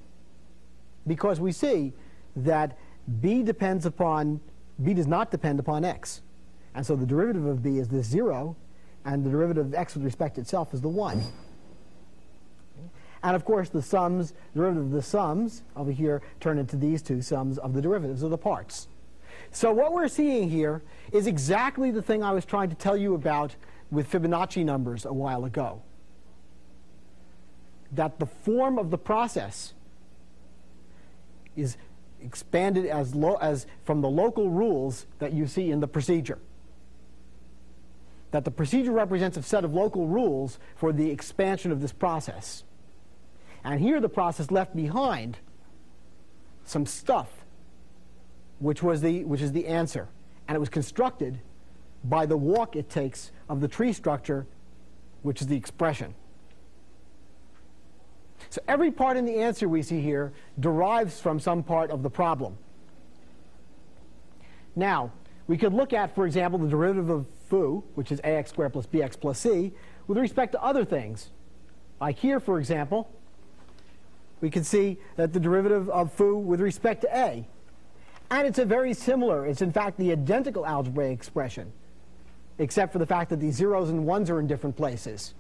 because 1.07 1.41
we 1.41 1.53
see 1.53 1.93
that 2.37 2.79
b 3.21 3.43
depends 3.43 3.87
upon, 3.87 4.41
b 4.83 4.95
does 4.95 5.07
not 5.07 5.31
depend 5.31 5.59
upon 5.59 5.85
x. 5.85 6.23
And 6.75 6.85
so 6.87 6.97
the 6.97 7.07
derivative 7.07 7.45
of 7.47 7.63
b 7.63 7.79
is 7.79 7.89
this 7.89 8.07
0, 8.07 8.57
and 9.05 9.25
the 9.25 9.31
derivative 9.31 9.67
of 9.67 9.75
x 9.75 9.95
with 9.95 10.05
respect 10.05 10.37
to 10.37 10.41
itself 10.41 10.73
is 10.73 10.81
the 10.81 10.89
1. 10.89 11.23
And 13.25 13.37
of 13.37 13.45
course, 13.45 13.69
the 13.69 13.83
sums, 13.83 14.35
derivative 14.55 14.87
of 14.87 14.91
the 14.91 15.03
sums 15.03 15.63
over 15.77 15.93
here 15.93 16.23
turn 16.41 16.59
into 16.59 16.77
these 16.77 17.03
two 17.03 17.23
sums 17.23 17.59
of 17.59 17.73
the 17.73 17.81
derivatives 17.81 18.23
of 18.23 18.31
the 18.31 18.39
parts. 18.39 18.89
So 19.53 19.71
what 19.71 19.93
we're 19.93 20.09
seeing 20.09 20.49
here 20.49 20.83
is 21.13 21.27
exactly 21.27 21.91
the 21.91 22.03
thing 22.03 22.23
I 22.23 22.33
was 22.33 22.45
trying 22.45 22.71
to 22.71 22.75
tell 22.75 22.97
you 22.97 23.15
about 23.15 23.55
with 23.91 24.11
Fibonacci 24.11 24.65
numbers 24.65 25.05
a 25.05 25.13
while 25.13 25.45
ago. 25.45 25.83
That 27.93 28.19
the 28.19 28.27
form 28.27 28.79
of 28.79 28.91
the 28.91 28.97
process 28.97 29.75
is 31.55 31.77
expanded 32.23 32.87
as, 32.87 33.15
as 33.43 33.67
from 33.85 34.01
the 34.01 34.09
local 34.09 34.49
rules 34.49 35.07
that 35.19 35.35
you 35.35 35.47
see 35.47 35.71
in 35.71 35.81
the 35.81 35.89
procedure. 35.89 36.39
That 38.31 38.47
the 38.47 38.51
procedure 38.51 38.93
represents 38.93 39.37
a 39.37 39.43
set 39.43 39.65
of 39.65 39.75
local 39.75 40.07
rules 40.07 40.59
for 40.77 40.93
the 40.93 41.11
expansion 41.11 41.71
of 41.71 41.83
this 41.83 41.93
process. 41.93 42.65
And 43.63 43.81
here 43.81 44.01
the 44.01 44.09
process 44.09 44.51
left 44.51 44.75
behind 44.75 45.39
some 46.65 46.87
stuff, 46.87 47.42
which, 48.63 48.83
was 48.83 49.01
the, 49.01 49.25
which 49.25 49.43
is 49.43 49.53
the 49.53 49.67
answer. 49.67 50.09
And 50.47 50.55
it 50.57 50.61
was 50.61 50.69
constructed 50.69 51.41
by 52.05 52.27
the 52.27 52.37
walk 52.37 52.77
it 52.77 52.89
takes 52.89 53.33
of 53.49 53.61
the 53.61 53.69
tree 53.69 53.93
structure, 53.93 54.47
which 55.23 55.41
is 55.41 55.49
the 55.49 55.57
expression. 55.57 56.15
So 58.51 58.61
every 58.69 58.91
part 58.91 59.17
in 59.17 59.25
the 59.25 59.37
answer 59.37 59.69
we 59.69 59.83
see 59.83 60.01
here 60.01 60.33
derives 60.61 61.21
from 61.21 61.41
some 61.41 61.63
part 61.63 61.91
of 61.91 62.03
the 62.03 62.11
problem. 62.11 62.57
Now, 64.77 65.13
we 65.49 65.57
could 65.57 65.73
look 65.73 65.93
at, 65.93 66.15
for 66.15 66.25
example, 66.25 66.59
the 66.59 66.69
derivative 66.69 67.11
of 67.11 67.27
foo, 67.49 67.83
which 67.95 68.13
is 68.13 68.21
ax 68.23 68.51
squared 68.51 68.73
plus 68.73 68.87
bx 68.87 69.21
plus 69.21 69.39
c, 69.39 69.73
with 70.07 70.19
respect 70.19 70.53
to 70.53 70.63
other 70.63 70.85
things. 70.85 71.31
Like 72.01 72.19
here, 72.19 72.41
for 72.41 72.59
example, 72.59 73.11
we 74.41 74.51
can 74.51 74.65
see 74.65 74.99
that 75.17 75.33
the 75.33 75.41
derivative 75.41 75.89
of 75.91 76.13
foo 76.13 76.37
with 76.37 76.61
respect 76.61 77.03
to 77.03 77.17
a. 77.17 77.47
And 78.33 78.47
it's 78.47 78.59
a 78.59 78.65
very 78.65 78.95
similar, 78.95 79.47
it's 79.47 79.61
in 79.61 79.73
fact 79.73 79.99
the 79.99 80.11
identical 80.11 80.65
algebraic 80.67 81.13
expression, 81.13 81.71
except 82.59 82.91
for 82.91 82.99
the 82.99 83.05
fact 83.05 83.29
that 83.29 83.41
the 83.41 83.51
zeros 83.51 83.91
and 83.91 84.07
ones 84.07 84.31
are 84.31 84.41
in 84.41 84.47
different 84.47 84.75
places. 84.75 85.35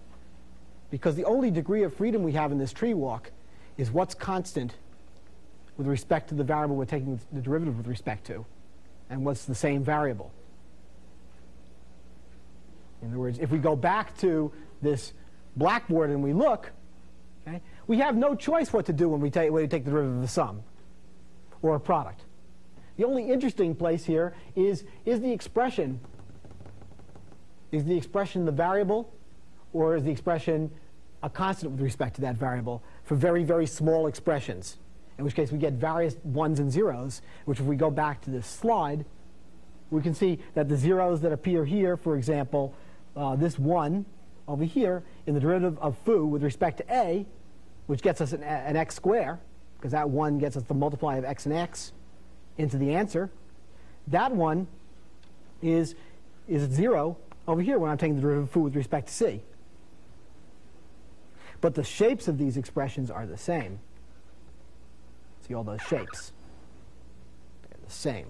Because 0.90 1.16
the 1.16 1.24
only 1.24 1.50
degree 1.50 1.84
of 1.84 1.94
freedom 1.94 2.22
we 2.22 2.32
have 2.32 2.52
in 2.52 2.58
this 2.58 2.70
tree 2.70 2.92
walk 2.92 3.30
is 3.78 3.90
what's 3.90 4.14
constant 4.14 4.74
with 5.78 5.86
respect 5.86 6.28
to 6.28 6.34
the 6.34 6.44
variable 6.44 6.76
we're 6.76 6.84
taking 6.84 7.18
the 7.32 7.40
derivative 7.40 7.78
with 7.78 7.86
respect 7.86 8.26
to, 8.26 8.44
and 9.08 9.24
what's 9.24 9.46
the 9.46 9.54
same 9.54 9.82
variable. 9.82 10.30
In 13.00 13.08
other 13.08 13.18
words, 13.18 13.38
if 13.38 13.50
we 13.50 13.56
go 13.56 13.74
back 13.74 14.18
to 14.18 14.52
this 14.82 15.14
blackboard 15.56 16.10
and 16.10 16.22
we 16.22 16.34
look, 16.34 16.70
okay, 17.48 17.62
we 17.86 18.00
have 18.00 18.16
no 18.16 18.34
choice 18.34 18.70
what 18.70 18.84
to 18.84 18.92
do 18.92 19.08
when 19.08 19.22
we 19.22 19.30
take, 19.30 19.50
when 19.50 19.62
we 19.62 19.66
take 19.68 19.86
the 19.86 19.90
derivative 19.90 20.18
of 20.18 20.24
a 20.24 20.28
sum 20.28 20.62
or 21.62 21.74
a 21.74 21.80
product. 21.80 22.24
The 22.96 23.04
only 23.04 23.30
interesting 23.30 23.74
place 23.74 24.04
here 24.04 24.34
is, 24.54 24.84
is 25.04 25.20
the 25.20 25.32
expression, 25.32 26.00
is 27.70 27.84
the 27.84 27.96
expression 27.96 28.44
the 28.44 28.52
variable 28.52 29.12
or 29.72 29.96
is 29.96 30.04
the 30.04 30.10
expression 30.10 30.70
a 31.22 31.30
constant 31.30 31.72
with 31.72 31.80
respect 31.80 32.16
to 32.16 32.20
that 32.22 32.36
variable 32.36 32.82
for 33.04 33.14
very, 33.14 33.44
very 33.44 33.66
small 33.66 34.06
expressions, 34.06 34.76
in 35.18 35.24
which 35.24 35.34
case 35.34 35.52
we 35.52 35.58
get 35.58 35.74
various 35.74 36.16
ones 36.24 36.58
and 36.58 36.70
zeros, 36.70 37.22
which 37.44 37.60
if 37.60 37.66
we 37.66 37.76
go 37.76 37.90
back 37.90 38.20
to 38.22 38.30
this 38.30 38.46
slide, 38.46 39.04
we 39.90 40.02
can 40.02 40.14
see 40.14 40.38
that 40.54 40.68
the 40.68 40.76
zeros 40.76 41.20
that 41.20 41.32
appear 41.32 41.64
here, 41.64 41.96
for 41.96 42.16
example, 42.16 42.74
uh, 43.16 43.36
this 43.36 43.58
1 43.58 44.04
over 44.48 44.64
here 44.64 45.02
in 45.26 45.34
the 45.34 45.40
derivative 45.40 45.78
of 45.78 45.96
foo 45.98 46.26
with 46.26 46.42
respect 46.42 46.78
to 46.78 46.84
a 46.92 47.24
which 47.86 48.02
gets 48.02 48.20
us 48.20 48.32
an, 48.32 48.42
an 48.42 48.76
x 48.76 48.94
square, 48.94 49.40
because 49.76 49.92
that 49.92 50.08
1 50.08 50.38
gets 50.38 50.56
us 50.56 50.62
the 50.64 50.74
multiply 50.74 51.16
of 51.16 51.24
x 51.24 51.46
and 51.46 51.54
x 51.54 51.92
into 52.58 52.78
the 52.78 52.94
answer. 52.94 53.30
That 54.08 54.32
one 54.32 54.66
is, 55.62 55.94
is 56.48 56.70
0 56.70 57.16
over 57.46 57.60
here 57.60 57.78
when 57.78 57.90
I'm 57.90 57.98
taking 57.98 58.16
the 58.16 58.22
derivative 58.22 58.56
of 58.56 58.62
with 58.62 58.76
respect 58.76 59.08
to 59.08 59.14
c. 59.14 59.42
But 61.60 61.74
the 61.74 61.84
shapes 61.84 62.28
of 62.28 62.38
these 62.38 62.56
expressions 62.56 63.10
are 63.10 63.26
the 63.26 63.38
same. 63.38 63.78
See 65.46 65.54
all 65.54 65.64
those 65.64 65.82
shapes? 65.82 66.32
They're 67.62 67.78
the 67.84 67.92
same. 67.92 68.26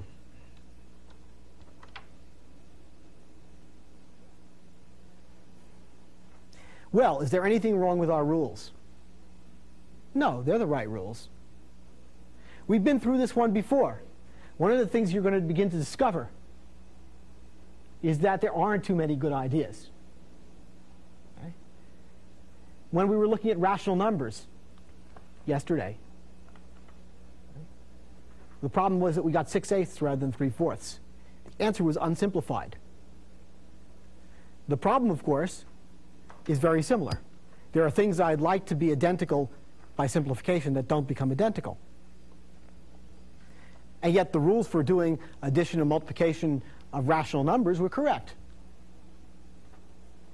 Well, 6.92 7.20
is 7.20 7.30
there 7.30 7.44
anything 7.44 7.76
wrong 7.78 7.98
with 7.98 8.11
our 8.11 8.24
rules? 8.24 8.70
No, 10.14 10.42
they're 10.42 10.58
the 10.58 10.66
right 10.66 10.88
rules. 10.88 11.30
We've 12.66 12.85
been 12.85 13.00
through 13.00 13.16
this 13.16 13.35
one 13.35 13.52
before. 13.52 14.02
One 14.56 14.70
of 14.70 14.78
the 14.78 14.86
things 14.86 15.12
you're 15.12 15.22
going 15.22 15.34
to 15.34 15.40
begin 15.40 15.70
to 15.70 15.76
discover 15.76 16.28
is 18.02 18.20
that 18.20 18.40
there 18.40 18.54
aren't 18.54 18.84
too 18.84 18.94
many 18.94 19.16
good 19.16 19.32
ideas. 19.32 19.90
Okay? 21.38 21.52
When 22.90 23.08
we 23.08 23.16
were 23.16 23.28
looking 23.28 23.50
at 23.50 23.58
rational 23.58 23.96
numbers 23.96 24.46
yesterday, 25.46 25.96
the 28.62 28.68
problem 28.68 29.00
was 29.00 29.16
that 29.16 29.22
we 29.22 29.32
got 29.32 29.50
6 29.50 29.72
eighths 29.72 30.00
rather 30.00 30.20
than 30.20 30.32
3 30.32 30.50
fourths. 30.50 31.00
The 31.59 31.64
answer 31.64 31.84
was 31.84 31.96
unsimplified. 32.00 32.76
The 34.68 34.76
problem, 34.76 35.11
of 35.11 35.24
course, 35.24 35.64
is 36.46 36.59
very 36.59 36.82
similar. 36.82 37.20
There 37.72 37.84
are 37.84 37.90
things 37.90 38.20
I'd 38.20 38.40
like 38.40 38.66
to 38.66 38.74
be 38.74 38.92
identical 38.92 39.50
by 39.96 40.07
simplification 40.07 40.74
that 40.74 40.88
don't 40.88 41.07
become 41.07 41.32
identical. 41.32 41.78
And 44.03 44.12
yet 44.12 44.32
the 44.32 44.40
rules 44.40 44.66
for 44.66 44.82
doing 44.82 45.18
addition 45.42 45.80
and 45.80 45.88
multiplication 45.88 46.62
of 46.92 47.09
rational 47.09 47.44
numbers 47.44 47.80
were 47.80 47.88
correct. 47.88 48.34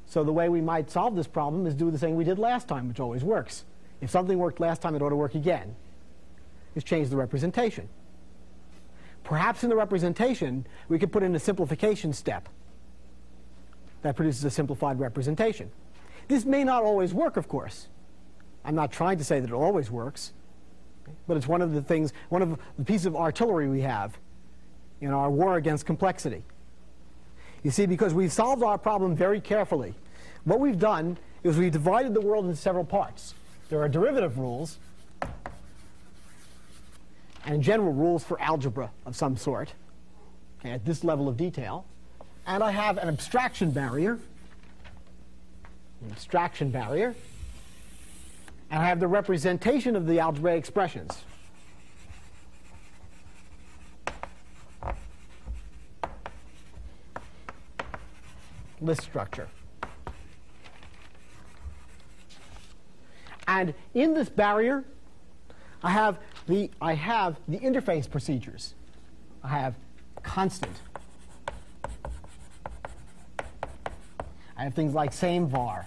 So 0.07 0.25
the 0.25 0.33
way 0.33 0.49
we 0.49 0.63
might 0.63 0.91
solve 0.91 1.15
this 1.15 1.27
problem 1.27 1.67
is 1.67 1.75
do 1.75 1.91
the 1.91 1.99
thing 1.99 2.17
we 2.17 2.25
did 2.25 2.39
last 2.39 2.67
time, 2.67 2.89
which 2.89 2.99
always 2.99 3.23
works. 3.23 3.65
If 4.01 4.11
something 4.11 4.39
worked 4.39 4.59
last 4.59 4.81
time, 4.81 4.95
it 4.95 5.03
ought 5.03 5.11
to 5.11 5.17
work 5.17 5.35
again. 5.35 5.77
Is 6.75 6.85
change 6.85 7.11
the 7.11 7.17
representation. 7.17 7.89
Perhaps 9.25 9.65
in 9.65 9.69
the 9.69 9.77
representation, 9.77 10.67
we 10.89 10.99
could 10.99 11.13
put 11.13 11.23
in 11.23 11.35
a 11.35 11.39
simplification 11.39 12.13
step 12.13 12.49
that 14.03 14.17
produces 14.17 14.45
a 14.45 14.51
simplified 14.51 14.99
representation. 14.99 15.71
This 16.29 16.45
may 16.45 16.65
not 16.65 16.85
always 16.85 17.13
work, 17.13 17.37
of 17.37 17.49
course. 17.49 17.89
I'm 18.65 18.75
not 18.75 18.93
trying 18.93 19.19
to 19.19 19.25
say 19.25 19.41
that 19.41 19.51
it 19.51 19.55
always 19.55 19.91
works, 19.91 20.33
but 21.27 21.37
it's 21.37 21.47
one 21.47 21.63
of 21.63 21.73
the 21.73 21.83
things, 21.83 22.13
one 22.29 22.43
of 22.43 22.59
the 22.79 22.85
pieces 22.85 23.07
of 23.07 23.17
artillery 23.17 23.69
we 23.69 23.81
have 23.81 24.19
in 25.01 25.13
our 25.13 25.31
war 25.31 25.57
against 25.57 25.87
complexity. 25.87 26.43
You 27.63 27.71
see, 27.71 27.87
because 27.87 28.15
we've 28.15 28.33
solved 28.33 28.63
our 28.63 28.79
problem 28.79 29.17
very 29.17 29.41
carefully, 29.41 29.95
what 30.45 30.61
we've 30.61 30.79
done 30.79 31.19
is 31.43 31.57
we've 31.57 31.73
divided 31.73 32.15
the 32.15 32.21
world 32.21 32.45
into 32.45 32.57
several 32.57 32.85
parts. 32.85 33.35
There 33.69 33.81
are 33.81 33.89
derivative 33.89 34.39
rules 34.39 34.79
and 37.45 37.63
general 37.63 37.93
rules 37.93 38.25
for 38.25 38.41
algebra 38.41 38.91
of 39.07 39.17
some 39.17 39.37
sort 39.37 39.73
okay, 40.61 40.71
at 40.71 40.85
this 40.85 41.05
level 41.05 41.29
of 41.29 41.37
detail. 41.37 41.85
And 42.47 42.63
I 42.63 42.71
have 42.71 42.99
an 42.99 43.09
abstraction 43.09 43.71
barrier, 43.71 44.19
an 46.03 46.11
abstraction 46.11 46.71
barrier, 46.71 47.15
I 48.71 48.85
have 48.87 49.01
the 49.01 49.09
representation 49.09 49.97
of 49.97 50.07
the 50.07 50.21
algebraic 50.21 50.59
expressions. 50.59 51.25
List 58.81 59.03
structure. 59.03 59.49
And 63.49 63.75
in 63.95 64.15
this 64.15 64.29
barrier, 64.29 64.85
I 65.83 65.91
have 65.91 66.19
the, 66.47 66.71
I 66.81 66.95
have 66.95 67.37
the 67.49 67.59
interface 67.59 68.09
procedures. 68.09 68.75
I 69.43 69.49
have 69.49 69.75
constant. 70.23 70.77
I 74.57 74.65
have 74.65 74.75
things 74.75 74.93
like 74.93 75.13
same 75.13 75.47
var. 75.47 75.87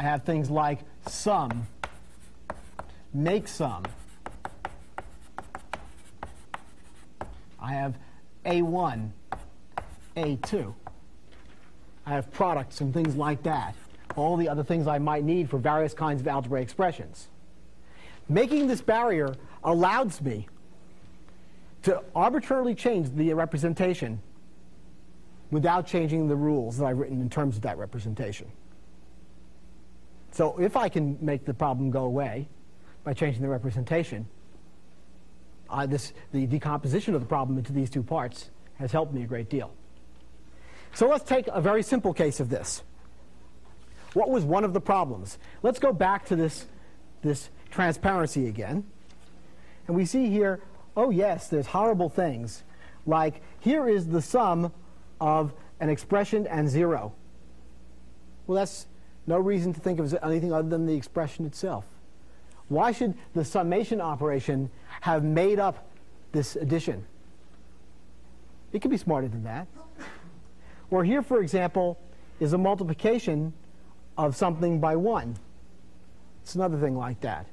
I 0.00 0.02
have 0.04 0.22
things 0.22 0.48
like 0.48 0.78
sum, 1.08 1.66
make 3.12 3.46
sum. 3.46 3.84
I 7.60 7.74
have 7.74 7.98
A1, 8.46 9.10
A2. 10.16 10.74
I 12.06 12.10
have 12.10 12.32
products 12.32 12.80
and 12.80 12.94
things 12.94 13.14
like 13.14 13.42
that. 13.42 13.74
All 14.16 14.38
the 14.38 14.48
other 14.48 14.64
things 14.64 14.86
I 14.86 14.98
might 14.98 15.22
need 15.22 15.50
for 15.50 15.58
various 15.58 15.92
kinds 15.92 16.22
of 16.22 16.28
algebraic 16.28 16.64
expressions. 16.64 17.28
Making 18.26 18.68
this 18.68 18.80
barrier 18.80 19.34
allows 19.62 20.22
me 20.22 20.48
to 21.82 22.02
arbitrarily 22.14 22.74
change 22.74 23.14
the 23.14 23.34
representation 23.34 24.22
without 25.50 25.86
changing 25.86 26.26
the 26.26 26.36
rules 26.36 26.78
that 26.78 26.86
I've 26.86 26.96
written 26.96 27.20
in 27.20 27.28
terms 27.28 27.56
of 27.56 27.62
that 27.64 27.76
representation. 27.76 28.50
So 30.40 30.56
if 30.58 30.74
I 30.74 30.88
can 30.88 31.18
make 31.20 31.44
the 31.44 31.52
problem 31.52 31.90
go 31.90 32.04
away 32.04 32.48
by 33.04 33.12
changing 33.12 33.42
the 33.42 33.48
representation, 33.50 34.26
this, 35.86 36.14
the 36.32 36.46
decomposition 36.46 37.14
of 37.14 37.20
the 37.20 37.26
problem 37.26 37.58
into 37.58 37.74
these 37.74 37.90
two 37.90 38.02
parts 38.02 38.48
has 38.78 38.90
helped 38.90 39.12
me 39.12 39.22
a 39.22 39.26
great 39.26 39.50
deal. 39.50 39.70
So 40.94 41.10
let's 41.10 41.24
take 41.24 41.46
a 41.48 41.60
very 41.60 41.82
simple 41.82 42.14
case 42.14 42.40
of 42.40 42.48
this. 42.48 42.82
What 44.14 44.30
was 44.30 44.46
one 44.46 44.64
of 44.64 44.72
the 44.72 44.80
problems? 44.80 45.36
Let's 45.62 45.78
go 45.78 45.92
back 45.92 46.24
to 46.28 46.36
this, 46.36 46.64
this 47.20 47.50
transparency 47.70 48.48
again. 48.48 48.86
And 49.88 49.94
we 49.94 50.06
see 50.06 50.30
here, 50.30 50.62
oh 50.96 51.10
yes, 51.10 51.48
there's 51.48 51.66
horrible 51.66 52.08
things. 52.08 52.62
Like 53.04 53.42
here 53.58 53.86
is 53.86 54.06
the 54.06 54.22
sum 54.22 54.72
of 55.20 55.52
an 55.80 55.90
expression 55.90 56.46
and 56.46 56.66
zero. 56.66 57.12
Well, 58.46 58.56
that's 58.56 58.86
no 59.30 59.38
reason 59.38 59.72
to 59.72 59.80
think 59.80 60.00
of 60.00 60.12
anything 60.24 60.52
other 60.52 60.68
than 60.68 60.86
the 60.86 60.92
expression 60.92 61.46
itself. 61.46 61.84
Why 62.68 62.90
should 62.90 63.14
the 63.32 63.44
summation 63.44 64.00
operation 64.00 64.70
have 65.02 65.22
made 65.22 65.60
up 65.60 65.88
this 66.32 66.56
addition? 66.56 67.06
It 68.72 68.82
could 68.82 68.90
be 68.90 68.96
smarter 68.96 69.28
than 69.28 69.44
that. 69.44 69.68
Or 70.90 71.04
here, 71.04 71.22
for 71.22 71.40
example, 71.40 71.96
is 72.40 72.52
a 72.54 72.58
multiplication 72.58 73.52
of 74.18 74.34
something 74.34 74.80
by 74.80 74.96
1. 74.96 75.36
It's 76.42 76.56
another 76.56 76.78
thing 76.78 76.96
like 76.96 77.20
that. 77.20 77.46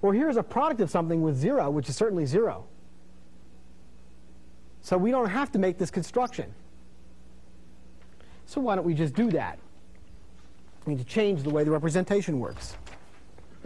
Or 0.00 0.14
here's 0.14 0.38
a 0.38 0.42
product 0.42 0.80
of 0.80 0.90
something 0.90 1.20
with 1.20 1.36
0, 1.36 1.70
which 1.70 1.90
is 1.90 1.96
certainly 1.96 2.24
0. 2.24 2.64
So 4.80 4.96
we 4.96 5.10
don't 5.10 5.28
have 5.28 5.52
to 5.52 5.58
make 5.58 5.76
this 5.76 5.90
construction. 5.90 6.54
So 8.46 8.62
why 8.62 8.74
don't 8.74 8.84
we 8.86 8.94
just 8.94 9.14
do 9.14 9.30
that? 9.32 9.58
We 10.86 10.94
need 10.94 11.02
to 11.02 11.08
change 11.08 11.42
the 11.42 11.50
way 11.50 11.64
the 11.64 11.70
representation 11.70 12.38
works. 12.38 12.76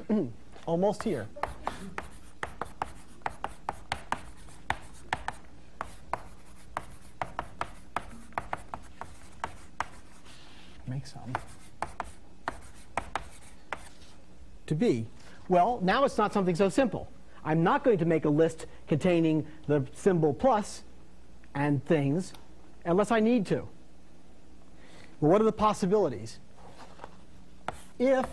Almost 0.67 1.03
here. 1.03 1.27
Make 10.87 11.07
sum. 11.07 11.33
To 14.67 14.75
be. 14.75 15.07
Well, 15.49 15.81
now 15.83 16.05
it's 16.05 16.19
not 16.19 16.33
something 16.33 16.55
so 16.55 16.69
simple. 16.69 17.11
I'm 17.45 17.63
not 17.65 17.83
going 17.83 17.99
to 17.99 18.05
make 18.05 18.27
a 18.27 18.31
list 18.31 18.67
containing 18.87 19.47
the 19.67 19.85
symbol 19.95 20.35
plus 20.35 20.85
and 21.55 21.85
things 21.85 22.33
unless 22.85 23.11
I 23.11 23.21
need 23.21 23.47
to. 23.47 23.67
Well, 25.21 25.33
what 25.33 25.41
are 25.41 25.45
the 25.45 25.53
possibilities? 25.53 26.39
If 27.99 28.27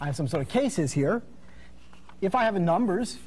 I 0.00 0.06
have 0.06 0.16
some 0.16 0.28
sort 0.28 0.42
of 0.42 0.48
cases 0.48 0.92
here, 0.92 1.22
if 2.20 2.34
I 2.34 2.44
have 2.44 2.56
a 2.56 2.60
numbers, 2.60 3.18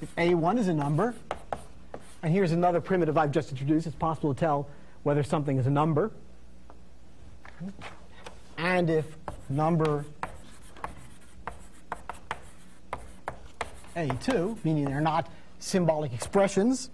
if 0.00 0.14
A1 0.16 0.58
is 0.58 0.68
a 0.68 0.74
number, 0.74 1.14
and 2.22 2.32
here's 2.32 2.52
another 2.52 2.80
primitive 2.80 3.18
I've 3.18 3.32
just 3.32 3.50
introduced, 3.50 3.86
it's 3.86 3.96
possible 3.96 4.32
to 4.32 4.40
tell 4.40 4.68
whether 5.02 5.22
something 5.22 5.58
is 5.58 5.66
a 5.66 5.70
number. 5.70 6.10
And 8.56 8.90
if 8.90 9.06
number 9.48 10.04
A2, 13.94 14.64
meaning 14.64 14.84
they're 14.84 15.00
not 15.00 15.30
symbolic 15.58 16.12
expressions, 16.12 16.90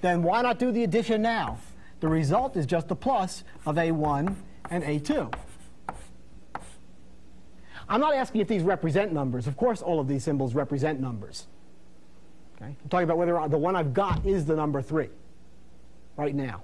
then 0.00 0.22
why 0.22 0.42
not 0.42 0.58
do 0.58 0.72
the 0.72 0.84
addition 0.84 1.22
now? 1.22 1.58
The 2.00 2.08
result 2.08 2.56
is 2.56 2.66
just 2.66 2.88
the 2.88 2.96
plus 2.96 3.44
of 3.66 3.76
A1 3.76 4.34
and 4.70 4.84
A2. 4.84 5.32
I'm 7.88 8.00
not 8.00 8.14
asking 8.14 8.40
if 8.40 8.48
these 8.48 8.62
represent 8.62 9.12
numbers. 9.12 9.46
Of 9.46 9.56
course, 9.56 9.82
all 9.82 9.98
of 9.98 10.08
these 10.08 10.22
symbols 10.22 10.54
represent 10.54 11.00
numbers. 11.00 11.48
Okay? 12.56 12.76
I'm 12.82 12.88
talking 12.88 13.04
about 13.04 13.18
whether 13.18 13.48
the 13.48 13.58
one 13.58 13.74
I've 13.74 13.92
got 13.92 14.24
is 14.24 14.46
the 14.46 14.54
number 14.54 14.80
3 14.80 15.08
right 16.16 16.34
now. 16.34 16.62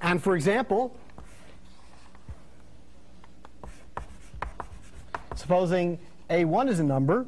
And 0.00 0.22
for 0.22 0.34
example, 0.34 0.96
supposing 5.34 5.98
A1 6.30 6.68
is 6.68 6.80
a 6.80 6.84
number, 6.84 7.26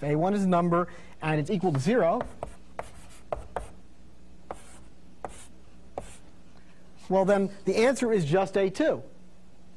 a1 0.00 0.34
is 0.34 0.44
a 0.44 0.48
number 0.48 0.88
and 1.22 1.40
it's 1.40 1.50
equal 1.50 1.72
to 1.72 1.80
0, 1.80 2.22
well 7.08 7.24
then 7.24 7.50
the 7.64 7.76
answer 7.76 8.12
is 8.12 8.24
just 8.24 8.54
a2. 8.54 9.02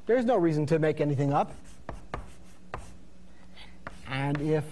There's 0.06 0.24
no 0.24 0.36
reason 0.36 0.66
to 0.66 0.78
make 0.78 1.00
anything 1.00 1.32
up. 1.32 1.52
And 4.10 4.40
if 4.40 4.64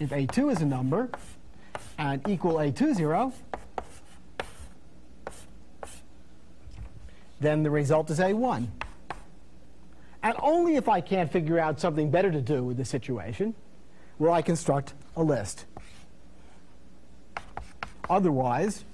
if 0.00 0.10
a2 0.10 0.52
is 0.52 0.60
a 0.60 0.66
number 0.66 1.08
and 1.98 2.26
equal 2.28 2.54
a2 2.54 2.94
0, 2.94 3.32
then 7.44 7.62
the 7.62 7.70
result 7.70 8.10
is 8.10 8.18
A1. 8.18 8.66
And 10.22 10.34
only 10.40 10.76
if 10.76 10.88
I 10.88 11.00
can't 11.00 11.30
figure 11.30 11.58
out 11.58 11.78
something 11.80 12.10
better 12.10 12.30
to 12.30 12.40
do 12.40 12.64
with 12.64 12.76
the 12.76 12.84
situation 12.84 13.54
will 14.18 14.32
I 14.32 14.42
construct 14.42 14.94
a 15.16 15.22
list. 15.22 15.66
Otherwise, 18.08 18.84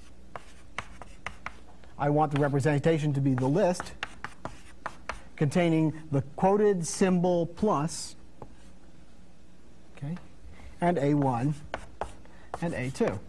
I 1.97 2.09
want 2.09 2.31
the 2.33 2.39
representation 2.39 3.13
to 3.13 3.21
be 3.21 3.33
the 3.33 3.47
list 3.47 3.93
containing 5.35 5.93
the 6.11 6.21
quoted 6.35 6.85
symbol 6.85 7.45
plus, 7.45 8.15
okay, 9.97 10.17
and 10.81 10.97
A1 10.97 11.53
and 12.61 12.73
A2. 12.73 13.19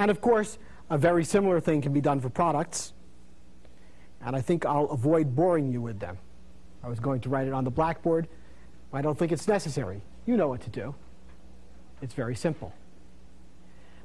And 0.00 0.10
of 0.10 0.22
course, 0.22 0.56
a 0.88 0.96
very 0.96 1.24
similar 1.24 1.60
thing 1.60 1.82
can 1.82 1.92
be 1.92 2.00
done 2.00 2.20
for 2.20 2.30
products. 2.30 2.94
And 4.24 4.34
I 4.34 4.40
think 4.40 4.64
I'll 4.64 4.86
avoid 4.86 5.36
boring 5.36 5.70
you 5.70 5.82
with 5.82 6.00
them. 6.00 6.16
I 6.82 6.88
was 6.88 6.98
going 6.98 7.20
to 7.20 7.28
write 7.28 7.46
it 7.46 7.52
on 7.52 7.64
the 7.64 7.70
blackboard. 7.70 8.26
I 8.94 9.02
don't 9.02 9.18
think 9.18 9.30
it's 9.30 9.46
necessary. 9.46 10.00
You 10.24 10.38
know 10.38 10.48
what 10.48 10.62
to 10.62 10.70
do. 10.70 10.94
It's 12.00 12.14
very 12.14 12.34
simple. 12.34 12.72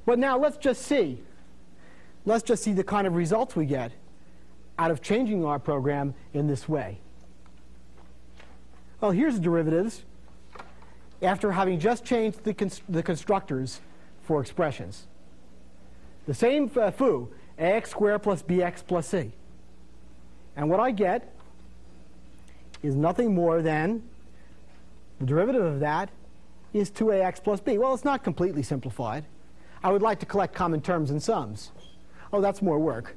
But 0.06 0.20
now 0.20 0.38
let's 0.38 0.58
just 0.58 0.82
see. 0.82 1.24
Let's 2.26 2.44
just 2.44 2.62
see 2.62 2.74
the 2.74 2.84
kind 2.84 3.08
of 3.08 3.16
results 3.16 3.56
we 3.56 3.66
get 3.66 3.94
out 4.78 4.92
of 4.92 5.02
changing 5.02 5.46
our 5.46 5.60
program 5.60 6.14
in 6.34 6.48
this 6.48 6.68
way. 6.68 7.00
Well, 9.00 9.12
here's 9.12 9.36
the 9.36 9.40
derivatives 9.40 10.04
after 11.22 11.54
having 11.54 11.80
just 11.80 12.04
changed 12.04 12.44
the, 12.44 12.54
const 12.54 12.82
the 12.90 13.02
constructors 13.02 13.80
for 14.24 14.42
expressions. 14.42 15.08
The 16.26 16.34
same 16.34 16.70
uh, 16.76 16.92
foo, 16.92 17.30
ax 17.58 17.92
squared 17.92 18.24
plus 18.24 18.42
bx 18.42 18.86
plus 18.86 19.08
c. 19.08 19.32
And 20.56 20.70
what 20.70 20.80
I 20.80 20.92
get 20.92 21.32
is 22.82 22.96
nothing 22.96 23.34
more 23.34 23.62
than 23.62 24.04
the 25.20 25.26
derivative 25.26 25.64
of 25.64 25.80
that 25.80 26.10
is 26.74 26.92
2ax 26.92 27.44
plus 27.44 27.60
b. 27.60 27.78
Well, 27.78 27.94
it's 27.94 28.04
not 28.04 28.24
completely 28.24 28.64
simplified. 28.64 29.26
I 29.84 29.92
would 29.92 30.02
like 30.02 30.20
to 30.20 30.26
collect 30.26 30.54
common 30.54 30.82
terms 30.82 31.12
and 31.12 31.22
sums. 31.22 31.72
Oh, 32.34 32.42
that's 32.42 32.62
more 32.62 32.80
work. 32.80 33.16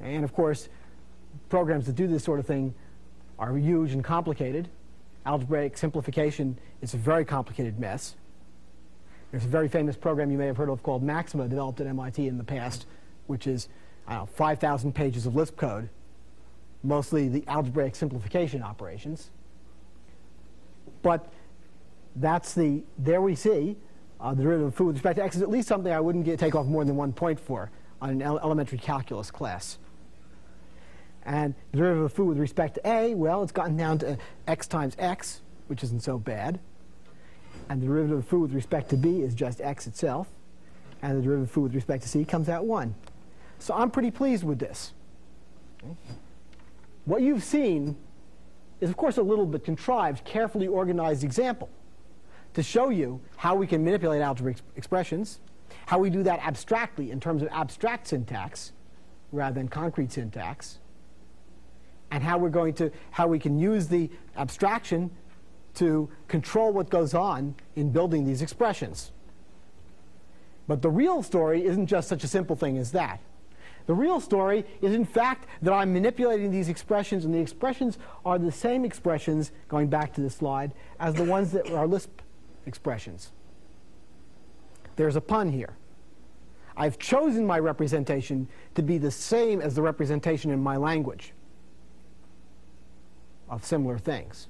And 0.00 0.24
of 0.24 0.34
course, 0.34 0.68
programs 1.48 1.86
that 1.86 1.94
do 1.94 2.06
this 2.06 2.24
sort 2.24 2.40
of 2.40 2.46
thing 2.46 2.74
are 3.38 3.56
huge 3.56 3.92
and 3.92 4.04
complicated. 4.04 4.68
Algebraic 5.24 5.78
simplification 5.78 6.58
is 6.82 6.92
a 6.92 6.96
very 6.98 7.24
complicated 7.24 7.78
mess. 7.78 8.14
There's 9.34 9.46
a 9.46 9.48
very 9.48 9.66
famous 9.66 9.96
program 9.96 10.30
you 10.30 10.38
may 10.38 10.46
have 10.46 10.56
heard 10.56 10.68
of 10.68 10.84
called 10.84 11.02
Macsyma, 11.02 11.48
developed 11.48 11.80
at 11.80 11.88
MIT 11.88 12.28
in 12.28 12.38
the 12.38 12.44
past, 12.44 12.86
which 13.26 13.48
is, 13.48 13.68
I 14.06 14.12
don't 14.12 14.20
know, 14.20 14.26
5,000 14.26 14.94
pages 14.94 15.26
of 15.26 15.34
Lisp 15.34 15.56
code, 15.56 15.88
mostly 16.84 17.26
the 17.26 17.42
algebraic 17.48 17.96
simplification 17.96 18.62
operations. 18.62 19.32
But 21.02 21.32
that's 22.14 22.54
the, 22.54 22.84
there 22.96 23.20
we 23.20 23.34
see 23.34 23.76
uh, 24.20 24.34
the 24.34 24.44
derivative 24.44 24.68
of 24.68 24.76
foo 24.76 24.84
with 24.84 24.94
respect 24.94 25.16
to 25.16 25.24
x 25.24 25.34
is 25.34 25.42
at 25.42 25.50
least 25.50 25.66
something 25.66 25.92
I 25.92 25.98
wouldn't 25.98 26.24
get, 26.24 26.38
take 26.38 26.54
off 26.54 26.66
more 26.66 26.84
than 26.84 26.94
one 26.94 27.12
point 27.12 27.40
for 27.40 27.72
on 28.00 28.10
an 28.10 28.22
elementary 28.22 28.78
calculus 28.78 29.32
class. 29.32 29.78
And 31.24 31.56
the 31.72 31.78
derivative 31.78 32.04
of 32.04 32.12
foo 32.12 32.26
with 32.26 32.38
respect 32.38 32.76
to 32.76 32.88
a, 32.88 33.16
well, 33.16 33.42
it's 33.42 33.50
gotten 33.50 33.76
down 33.76 33.98
to 33.98 34.16
x 34.46 34.68
times 34.68 34.94
x, 34.96 35.40
which 35.66 35.82
isn't 35.82 36.04
so 36.04 36.18
bad. 36.18 36.60
And 37.68 37.80
the 37.80 37.86
derivative 37.86 38.18
of 38.18 38.26
foo 38.26 38.40
with 38.40 38.52
respect 38.52 38.90
to 38.90 38.96
b 38.96 39.22
is 39.22 39.34
just 39.34 39.60
x 39.60 39.86
itself. 39.86 40.28
And 41.02 41.18
the 41.18 41.22
derivative 41.22 41.48
of 41.48 41.50
foo 41.50 41.62
with 41.62 41.74
respect 41.74 42.02
to 42.02 42.08
c 42.08 42.24
comes 42.24 42.48
out 42.48 42.64
1. 42.64 42.94
So 43.58 43.74
I'm 43.74 43.90
pretty 43.90 44.10
pleased 44.10 44.44
with 44.44 44.58
this. 44.58 44.92
What 47.04 47.22
you've 47.22 47.44
seen 47.44 47.96
is, 48.80 48.90
of 48.90 48.96
course, 48.96 49.16
a 49.18 49.22
little 49.22 49.46
bit 49.46 49.64
contrived, 49.64 50.24
carefully 50.24 50.66
organized 50.66 51.24
example 51.24 51.70
to 52.54 52.62
show 52.62 52.88
you 52.88 53.20
how 53.36 53.54
we 53.54 53.66
can 53.66 53.84
manipulate 53.84 54.22
algebraic 54.22 54.58
expressions, 54.76 55.40
how 55.86 55.98
we 55.98 56.08
do 56.08 56.22
that 56.22 56.40
abstractly 56.46 57.10
in 57.10 57.20
terms 57.20 57.42
of 57.42 57.48
abstract 57.50 58.06
syntax 58.08 58.72
rather 59.32 59.54
than 59.54 59.68
concrete 59.68 60.12
syntax, 60.12 60.78
and 62.10 62.22
how 62.22 62.38
we're 62.38 62.48
going 62.48 62.72
to 62.72 62.90
how 63.10 63.26
we 63.26 63.38
can 63.38 63.58
use 63.58 63.88
the 63.88 64.08
abstraction 64.36 65.10
to 65.74 66.08
control 66.28 66.72
what 66.72 66.90
goes 66.90 67.14
on 67.14 67.54
in 67.76 67.90
building 67.90 68.24
these 68.24 68.42
expressions. 68.42 69.12
But 70.66 70.82
the 70.82 70.90
real 70.90 71.22
story 71.22 71.64
isn't 71.64 71.86
just 71.86 72.08
such 72.08 72.24
a 72.24 72.28
simple 72.28 72.56
thing 72.56 72.78
as 72.78 72.92
that. 72.92 73.20
The 73.86 73.94
real 73.94 74.18
story 74.18 74.64
is, 74.80 74.94
in 74.94 75.04
fact, 75.04 75.46
that 75.60 75.72
I'm 75.72 75.92
manipulating 75.92 76.50
these 76.50 76.70
expressions, 76.70 77.26
and 77.26 77.34
the 77.34 77.38
expressions 77.38 77.98
are 78.24 78.38
the 78.38 78.50
same 78.50 78.84
expressions, 78.84 79.52
going 79.68 79.88
back 79.88 80.14
to 80.14 80.22
this 80.22 80.36
slide, 80.36 80.72
as 80.98 81.14
the 81.14 81.24
ones 81.24 81.52
that 81.52 81.70
are 81.70 81.86
Lisp 81.86 82.22
expressions. 82.64 83.32
There's 84.96 85.16
a 85.16 85.20
pun 85.20 85.50
here. 85.50 85.76
I've 86.76 86.98
chosen 86.98 87.46
my 87.46 87.58
representation 87.58 88.48
to 88.74 88.82
be 88.82 88.96
the 88.96 89.10
same 89.10 89.60
as 89.60 89.74
the 89.74 89.82
representation 89.82 90.50
in 90.50 90.60
my 90.60 90.76
language 90.76 91.32
of 93.50 93.64
similar 93.64 93.98
things. 93.98 94.48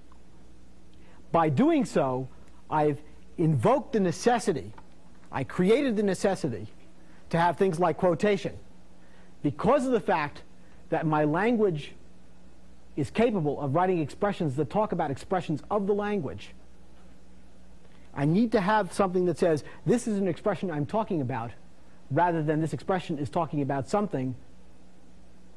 By 1.35 1.49
doing 1.49 1.85
so, 1.85 2.28
I've 2.70 3.01
invoked 3.39 3.95
the 3.95 3.99
necessity, 3.99 4.72
I 5.32 5.43
created 5.43 5.97
the 5.97 6.05
necessity 6.05 6.68
to 7.30 7.41
have 7.41 7.57
things 7.57 7.80
like 7.80 7.97
quotation 7.97 8.57
because 9.43 9.85
of 9.85 9.91
the 9.91 9.99
fact 9.99 10.45
that 10.91 11.07
my 11.07 11.24
language 11.24 11.91
is 12.95 13.11
capable 13.11 13.61
of 13.61 13.74
writing 13.74 13.99
expressions 13.99 14.55
that 14.55 14.70
talk 14.70 14.93
about 14.93 15.11
expressions 15.11 15.61
of 15.72 15.89
the 15.89 15.93
language. 15.93 16.51
I 18.14 18.26
need 18.26 18.53
to 18.53 18.61
have 18.61 18.93
something 18.93 19.24
that 19.24 19.37
says, 19.37 19.64
this 19.85 20.07
is 20.07 20.18
an 20.18 20.28
expression 20.28 20.70
I'm 20.70 20.87
talking 20.87 21.20
about, 21.20 21.51
rather 22.12 22.45
than 22.45 22.61
this 22.61 22.72
expression 22.72 23.18
is 23.18 23.28
talking 23.28 23.61
about 23.61 23.89
something, 23.89 24.37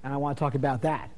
and 0.03 0.11
I 0.11 0.17
want 0.17 0.37
to 0.37 0.39
talk 0.39 0.55
about 0.55 0.81
that. 0.81 1.11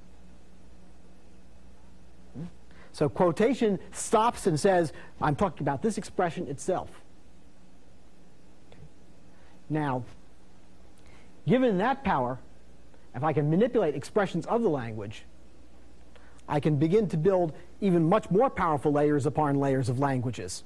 So 2.91 3.07
quotation 3.09 3.79
stops 3.91 4.47
and 4.47 4.59
says, 4.59 4.93
I'm 5.21 5.35
talking 5.35 5.61
about 5.61 5.81
this 5.81 5.97
expression 5.97 6.47
itself. 6.47 6.89
Now, 9.69 10.03
given 11.47 11.77
that 11.77 12.03
power, 12.03 12.39
if 13.15 13.23
I 13.23 13.33
can 13.33 13.49
manipulate 13.49 13.95
expressions 13.95 14.45
of 14.47 14.61
the 14.61 14.69
language, 14.69 15.23
I 16.47 16.59
can 16.59 16.77
begin 16.77 17.07
to 17.09 17.17
build 17.17 17.53
even 17.79 18.09
much 18.09 18.29
more 18.31 18.49
powerful 18.49 18.91
layers 18.91 19.25
upon 19.25 19.55
layers 19.55 19.87
of 19.87 19.99
languages. 19.99 20.63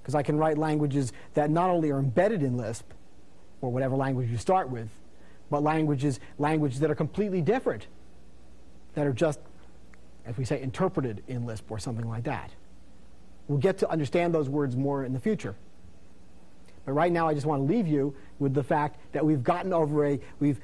Because 0.00 0.14
I 0.14 0.22
can 0.22 0.38
write 0.38 0.58
languages 0.58 1.12
that 1.34 1.50
not 1.50 1.70
only 1.70 1.90
are 1.90 1.98
embedded 1.98 2.42
in 2.42 2.56
Lisp, 2.56 2.90
or 3.60 3.70
whatever 3.70 3.94
language 3.94 4.28
you 4.30 4.36
start 4.38 4.68
with, 4.68 4.88
but 5.50 5.62
languages, 5.62 6.18
languages 6.38 6.80
that 6.80 6.90
are 6.90 6.94
completely 6.94 7.40
different, 7.40 7.86
that 8.94 9.06
are 9.06 9.12
just 9.12 9.38
as 10.26 10.36
we 10.36 10.44
say, 10.44 10.60
interpreted 10.60 11.22
in 11.28 11.46
Lisp 11.46 11.70
or 11.70 11.78
something 11.78 12.08
like 12.08 12.24
that. 12.24 12.50
We'll 13.48 13.58
get 13.58 13.78
to 13.78 13.90
understand 13.90 14.34
those 14.34 14.48
words 14.48 14.76
more 14.76 15.04
in 15.04 15.12
the 15.12 15.20
future. 15.20 15.54
But 16.84 16.92
right 16.92 17.12
now, 17.12 17.28
I 17.28 17.34
just 17.34 17.46
want 17.46 17.66
to 17.66 17.72
leave 17.72 17.86
you 17.86 18.14
with 18.38 18.54
the 18.54 18.62
fact 18.62 18.98
that 19.12 19.24
we've 19.24 19.42
gotten 19.42 19.72
over 19.72 20.06
a, 20.06 20.20
we've 20.40 20.60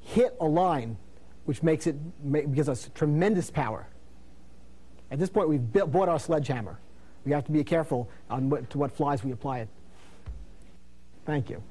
hit 0.00 0.36
a 0.40 0.46
line 0.46 0.96
which 1.44 1.62
makes 1.62 1.86
it, 1.86 1.96
gives 2.54 2.68
us 2.68 2.90
tremendous 2.94 3.50
power. 3.50 3.86
At 5.10 5.18
this 5.18 5.28
point, 5.28 5.48
we've 5.48 5.72
built, 5.72 5.92
bought 5.92 6.08
our 6.08 6.18
sledgehammer. 6.18 6.78
We 7.24 7.32
have 7.32 7.44
to 7.44 7.52
be 7.52 7.62
careful 7.64 8.08
on 8.28 8.50
what, 8.50 8.68
to 8.70 8.78
what 8.78 8.92
flies 8.92 9.24
we 9.24 9.32
apply 9.32 9.60
it. 9.60 9.68
Thank 11.24 11.50
you. 11.50 11.62